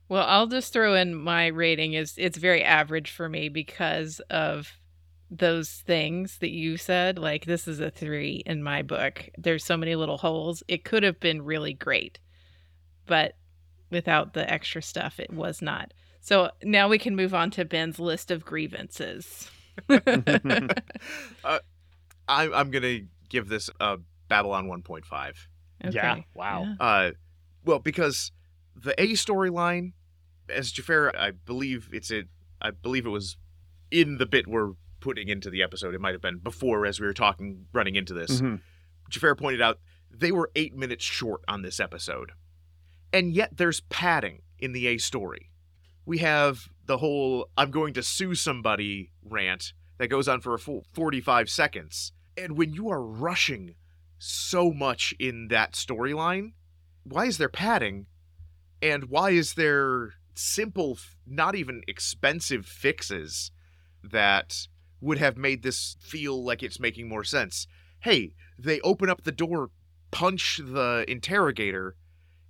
[0.10, 4.80] Well, I'll just throw in my rating is it's very average for me because of
[5.38, 7.18] those things that you said.
[7.18, 9.30] Like this is a three in my book.
[9.38, 10.64] There's so many little holes.
[10.68, 12.20] It could have been really great,
[13.06, 13.34] but
[13.90, 15.94] without the extra stuff, it was not.
[16.22, 19.50] So now we can move on to Ben's list of grievances.
[19.90, 20.00] uh,
[21.44, 21.60] I,
[22.28, 23.98] I'm gonna give this a
[24.30, 25.34] Babylon 1.5.
[25.92, 26.20] Yeah.
[26.34, 26.64] Wow.
[26.64, 26.86] Yeah.
[26.86, 27.12] Uh,
[27.66, 28.32] well, because
[28.76, 29.94] the A storyline,
[30.50, 32.28] as Xhafer, I believe it's it.
[32.62, 33.38] I believe it was
[33.92, 34.72] in the bit we're
[35.04, 35.94] putting into the episode.
[35.94, 38.40] It might have been before, as we were talking, running into this.
[38.40, 38.56] Mm-hmm.
[39.12, 39.80] Xhafer pointed out
[40.10, 42.32] they were eight minutes short on this episode,
[43.12, 45.52] and yet there's padding in the A story.
[46.06, 50.60] We have the whole "I'm going to sue somebody" rant that goes on for a
[50.60, 53.76] full 45 seconds, and when you are rushing
[54.18, 56.54] so much in that storyline,
[57.04, 58.08] why is there padding?
[58.82, 60.98] And why is there simple,
[61.28, 63.52] not even expensive fixes
[64.02, 64.68] that
[65.04, 67.68] would have made this feel like it's making more sense?
[68.00, 69.70] Hey, they open up the door,
[70.12, 71.96] punch the interrogator,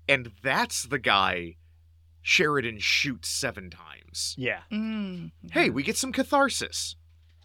[0.08, 1.56] and that's the guy
[2.22, 4.36] Sheridan shoots seven times.
[4.38, 4.62] Yeah.
[4.72, 6.96] Mm, Hey, we get some catharsis.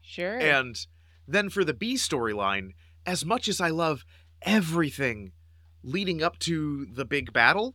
[0.02, 0.38] sure.
[0.38, 0.76] And
[1.26, 2.70] then for the B storyline,
[3.04, 4.04] as much as I love
[4.42, 5.32] everything
[5.82, 7.74] leading up to the big battle,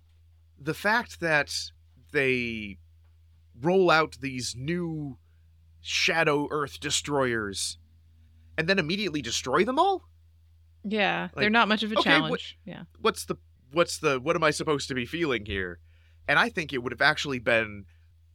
[0.59, 1.51] the fact that
[2.11, 2.77] they
[3.59, 5.17] roll out these new
[5.83, 7.77] Shadow Earth destroyers
[8.57, 10.07] and then immediately destroy them all?
[10.83, 12.57] yeah, they're not much of a okay, challenge.
[12.65, 12.83] Yeah.
[12.99, 13.37] What's the
[13.71, 15.79] what's the what am I supposed to be feeling here?
[16.27, 17.85] And I think it would have actually been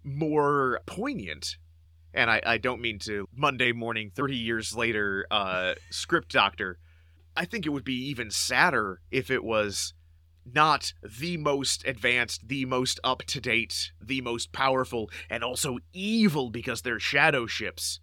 [0.02, 1.56] more poignant.
[2.14, 6.78] And I, I don't mean to Monday morning, 30 years later, uh, script doctor.
[7.36, 9.94] I think it would be even sadder if it was
[10.54, 16.50] not the most advanced, the most up to date, the most powerful, and also evil
[16.50, 18.00] because they're shadow ships.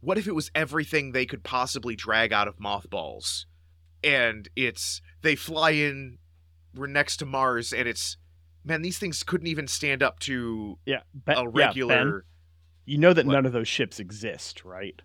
[0.00, 3.46] What if it was everything they could possibly drag out of mothballs?
[4.02, 6.18] And it's they fly in,
[6.74, 8.18] we're next to Mars, and it's
[8.64, 11.00] man, these things couldn't even stand up to Yeah.
[11.14, 12.24] Ben, a yeah, regular.
[12.86, 13.32] You know that What?
[13.32, 15.00] none of those ships exist, right?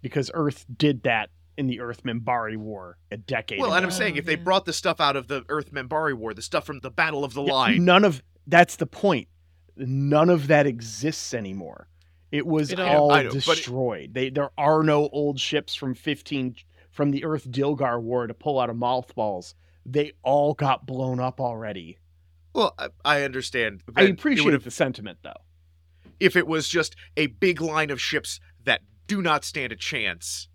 [0.00, 3.76] Because Earth did that in the Earth Minbari War a decade Well, ago.
[3.76, 6.42] and I'm saying if they brought the stuff out of the Earth Minbari War, the
[6.42, 9.28] stuff from the Battle of the Yeah, Line, None of that's the point.
[9.76, 11.88] None of that exists anymore.
[12.30, 14.14] It was It all- all know, but it- destroyed.
[14.14, 16.56] They there are no old ships from 15
[16.90, 19.54] from the Earth Dilgar War to pull out of mothballs.
[19.84, 21.98] They all got blown up already.
[22.54, 23.82] well, I, I understand.
[23.96, 25.32] I appreciate the sentiment though.
[26.20, 30.48] if it was just a big line of ships that do not stand a chance,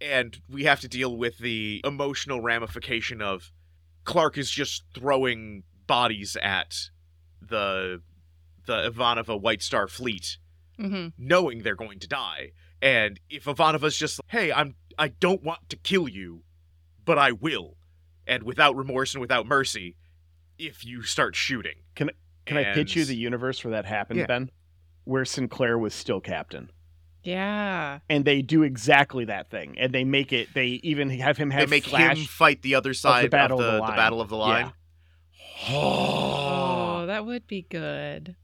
[0.00, 3.52] and we have to deal with the emotional ramification of
[4.04, 6.76] Clark is just throwing bodies at
[7.40, 8.02] the
[8.66, 10.38] the Ivanova White Star fleet,
[10.78, 12.52] hmm knowing they're going to die.
[12.82, 16.42] And if Ivanova's just, like, hey, I'm I don't want to kill you,
[17.04, 17.76] but I will,
[18.26, 19.96] and without remorse and without mercy,
[20.58, 21.82] if you start shooting.
[21.94, 22.10] Can
[22.46, 24.26] can I pitch you the universe where that happened, Yeah.
[24.26, 24.50] Ben?
[25.04, 26.70] Where Sinclair was still captain.
[27.22, 28.00] Yeah.
[28.08, 29.76] And they do exactly that thing.
[29.78, 31.58] And they make it they even have him have.
[31.58, 33.80] They have make Flash him fight the other side of the, Battle the, of the
[33.80, 33.96] Line.
[33.96, 34.72] Battle of the Line.
[35.68, 38.36] Oh, that would be good.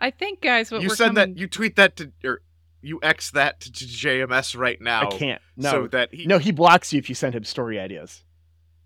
[0.00, 1.34] I think, guys, what you we're send coming...
[1.34, 1.40] that.
[1.40, 2.42] You tweet that to, or
[2.82, 5.08] you X that to, to JMS right now.
[5.08, 5.42] I can't.
[5.56, 5.70] No.
[5.70, 6.26] So that he.
[6.26, 8.24] no, he blocks you if you send him story ideas.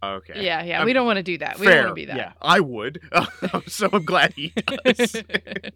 [0.03, 0.45] Okay.
[0.45, 0.81] Yeah, yeah.
[0.81, 1.59] Um, we don't want to do that.
[1.59, 2.17] We don't want to be that.
[2.17, 2.33] yeah.
[2.41, 3.01] I would.
[3.69, 4.53] so I'm glad he
[4.85, 5.23] does.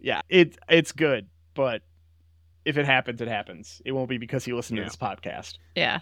[0.01, 1.81] Yeah, it it's good, but
[2.67, 3.81] if it happens, it happens.
[3.85, 4.83] It won't be because he listened Yeah.
[4.83, 5.57] to this podcast.
[5.75, 6.01] Yeah.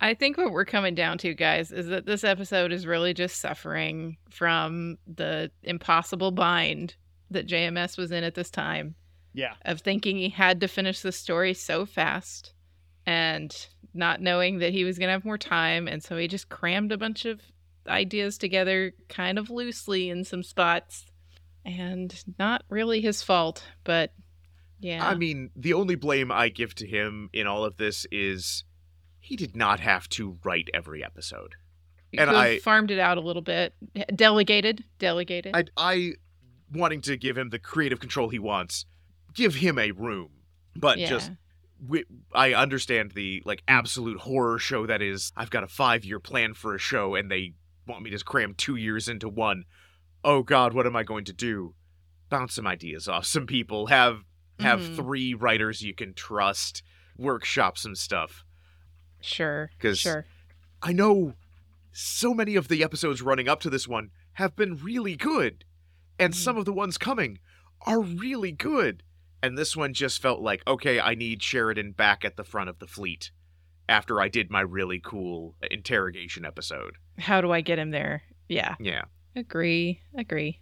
[0.00, 3.40] I think what we're coming down to, guys, is that this episode is really just
[3.40, 6.96] suffering from the impossible bind
[7.30, 8.94] that JMS was in at this time
[9.32, 9.54] Yeah.
[9.64, 12.52] of thinking he had to finish the story so fast
[13.06, 15.88] and not knowing that he was going to have more time.
[15.88, 17.40] And so he just crammed a bunch of
[17.88, 21.06] ideas together kind of loosely in some spots
[21.64, 24.12] and not really his fault, but
[24.82, 25.06] yeah.
[25.08, 28.64] I mean, the only blame I give to him in all of this is
[29.20, 31.54] he did not have to write every episode.
[32.10, 33.74] You and I- farmed it out a little bit.
[34.14, 34.84] Delegated.
[34.98, 35.54] Delegated.
[35.56, 36.12] I, I
[36.70, 38.84] wanting to give him the creative control he wants,
[39.34, 40.30] give him a room,
[40.74, 41.08] but yeah.
[41.08, 41.30] just
[41.82, 42.04] wi-
[42.34, 45.32] I understand the like absolute horror show that is.
[45.36, 47.54] I've got a five year plan for a show, and they
[47.86, 49.64] want me to cram two years into one.
[50.24, 51.74] Oh God, what am I going to do?
[52.28, 53.86] Bounce some ideas off some people.
[53.86, 54.24] Have
[54.60, 54.96] have Mhm.
[54.96, 56.82] three writers you can trust.
[57.16, 58.44] Workshop some stuff.
[59.20, 59.70] Sure.
[59.78, 60.26] 'Cause- Sure.
[60.82, 61.34] I know
[61.92, 65.64] so many of the episodes running up to this one have been really good,
[66.18, 66.36] and Mhm.
[66.36, 67.38] some of the ones coming
[67.82, 69.02] are really good.
[69.42, 72.78] And this one just felt like, okay, I need Sheridan back at the front of
[72.78, 73.30] the fleet
[73.88, 76.96] after I did my really cool interrogation episode.
[77.18, 78.22] How do I get him there?
[78.48, 78.76] Yeah.
[78.80, 79.02] Yeah.
[79.34, 80.00] Agree.
[80.16, 80.60] Agree.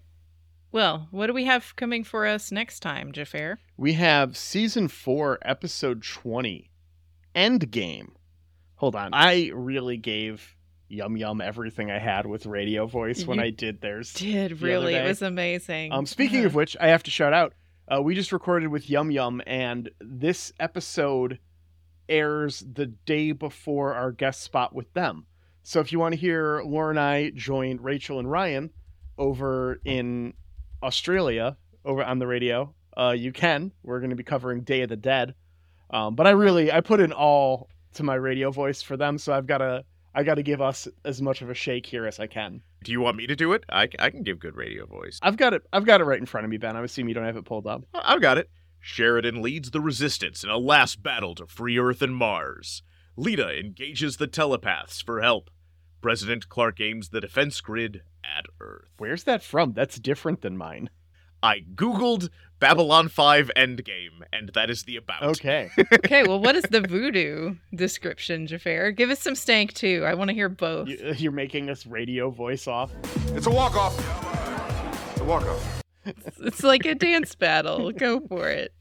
[0.72, 3.56] Well, what do we have coming for us next time, Xhafer?
[3.76, 6.70] We have season four, episode 20,
[7.34, 8.10] Endgame.
[8.76, 9.10] Hold on.
[9.12, 10.56] I really gave
[10.88, 14.12] Yum Yum everything I had with radio voice when You I did theirs.
[14.12, 14.94] Did other really?
[14.94, 15.92] It was amazing.
[15.92, 17.54] Um, speaking of which, I have to shout out.
[17.88, 21.40] Uh, we just recorded with Yum Yum, and this episode
[22.08, 25.26] airs the day before our guest spot with them.
[25.62, 28.70] So if you want to hear Laura and I join Rachel and Ryan
[29.18, 30.34] over in
[30.82, 33.72] Australia over on the radio, uh, you can.
[33.82, 35.34] We're going to be covering Day of the Dead.
[35.90, 39.32] Um, but I really I put in all to my radio voice for them, so
[39.32, 42.18] I've got to I got to give us as much of a shake here as
[42.18, 42.62] I can.
[42.82, 43.64] Do you want me to do it?
[43.70, 45.18] I, I can give good radio voice.
[45.22, 45.62] I've got it.
[45.72, 46.76] I've got it right in front of me, Ben.
[46.76, 47.84] I assume you don't have it pulled up.
[47.94, 48.50] I've got it.
[48.80, 52.82] Sheridan leads the resistance in a last battle to free Earth and Mars.
[53.16, 55.50] Lyta engages the telepaths for help.
[56.00, 58.88] President Clark aims the defense grid at Earth.
[58.98, 59.72] Where's that from?
[59.72, 60.90] That's different than mine.
[61.42, 62.28] I googled
[62.58, 65.22] Babylon 5 Endgame, and that is the about.
[65.22, 65.70] Okay.
[65.92, 68.94] okay, well, what is the Vudu description, Xhafer?
[68.94, 70.04] Give us some stank too.
[70.06, 70.88] I want to hear both.
[70.88, 72.92] You- uh, You're making us radio voice off.
[73.28, 73.94] It's a walk off.
[75.12, 75.82] It's a walk off.
[76.40, 77.90] It's like a dance battle.
[77.92, 78.72] Go for it.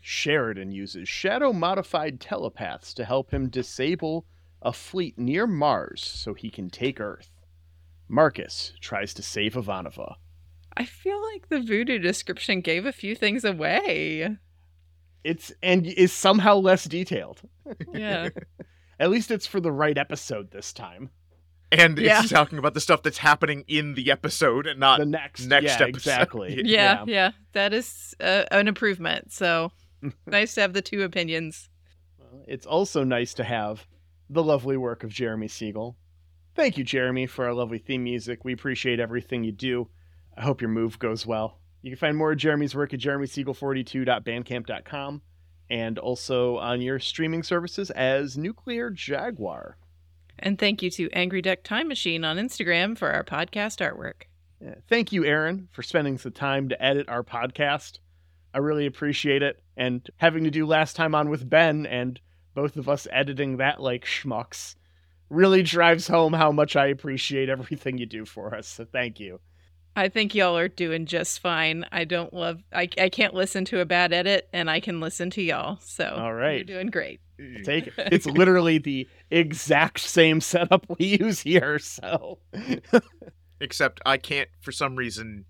[0.00, 4.24] Sheridan uses shadow modified telepaths to help him disable
[4.62, 7.30] a fleet near Mars so he can take Earth.
[8.08, 10.14] Marcus tries to save Ivanova.
[10.76, 14.36] I feel like the Vudu description gave a few things away.
[15.24, 17.42] It's and is somehow less detailed.
[17.92, 18.28] Yeah.
[19.00, 21.10] At least it's for the right episode this time.
[21.70, 22.20] And Yeah.
[22.22, 25.64] it's talking about the stuff that's happening in the episode and not The next, next
[25.66, 25.88] yeah, episode.
[25.88, 26.62] exactly.
[26.64, 27.32] Yeah, yeah.
[27.52, 29.32] That is uh, an improvement.
[29.32, 29.72] So
[30.26, 31.68] nice to have the two opinions.
[32.18, 33.86] Well, It's also nice to have
[34.30, 35.96] the lovely work of Jeremy Siegel.
[36.54, 38.44] Thank you, Jeremy, for our lovely theme music.
[38.44, 39.88] We appreciate everything you do.
[40.36, 41.58] I hope your move goes well.
[41.82, 45.22] You can find more of Jeremy's work at jeremysiegel42.bandcamp.com.
[45.70, 49.76] and also on your streaming services as Nuclear Jaguar.
[50.38, 54.22] And thank you to Angry Duck Time Machine on Instagram for our podcast artwork.
[54.60, 57.98] Yeah, Thank you, Aaron, for spending some time to edit our podcast.
[58.54, 59.62] I really appreciate it.
[59.76, 62.18] And having to do last time on with Ben and
[62.54, 64.74] both of us editing that like schmucks
[65.30, 68.66] really drives home how much I appreciate everything you do for us.
[68.66, 69.40] So thank you.
[69.96, 71.84] I think y'all are doing just fine.
[71.90, 75.28] I don't love, I, I can't listen to a bad edit, and I can listen
[75.30, 75.78] to y'all.
[75.82, 76.56] So All right.
[76.56, 77.20] you're doing great.
[77.64, 77.94] Take it.
[78.12, 81.78] It's literally the exact same setup we use here.
[81.80, 82.38] So
[83.60, 85.44] Except I can't, for some reason,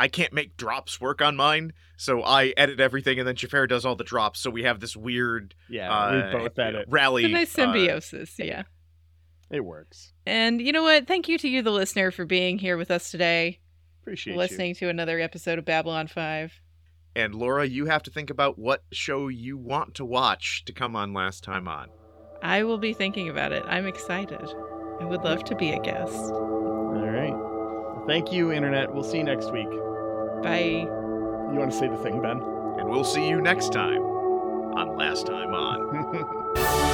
[0.00, 1.74] I can't make drops work on mine.
[1.98, 4.40] So I edit everything, and then Xhafer does all the drops.
[4.40, 6.86] So we have this weird yeah, uh, we both edit.
[6.88, 7.24] rally.
[7.24, 8.34] It's a nice uh, symbiosis.
[8.38, 8.62] yeah.
[9.50, 10.14] It works.
[10.24, 11.06] And you know what?
[11.06, 13.58] Thank you to you, the listener, for being here with us today,
[14.00, 16.60] Appreciate listening to another episode of Babylon 5.
[17.14, 20.96] and Laura, you have to think about what show you want to watch to come
[20.96, 21.88] on last time on.
[22.42, 23.64] I will be thinking about it.
[23.66, 24.48] I'm excited.
[25.00, 26.14] I would love to be a guest.
[26.14, 28.06] All right.
[28.06, 28.94] Thank you, Internet.
[28.94, 29.68] We'll see you next week.
[30.42, 30.86] Bye.
[31.52, 32.40] You want to say the thing, Ben?
[32.78, 36.86] And we'll see you next time on Last Time On.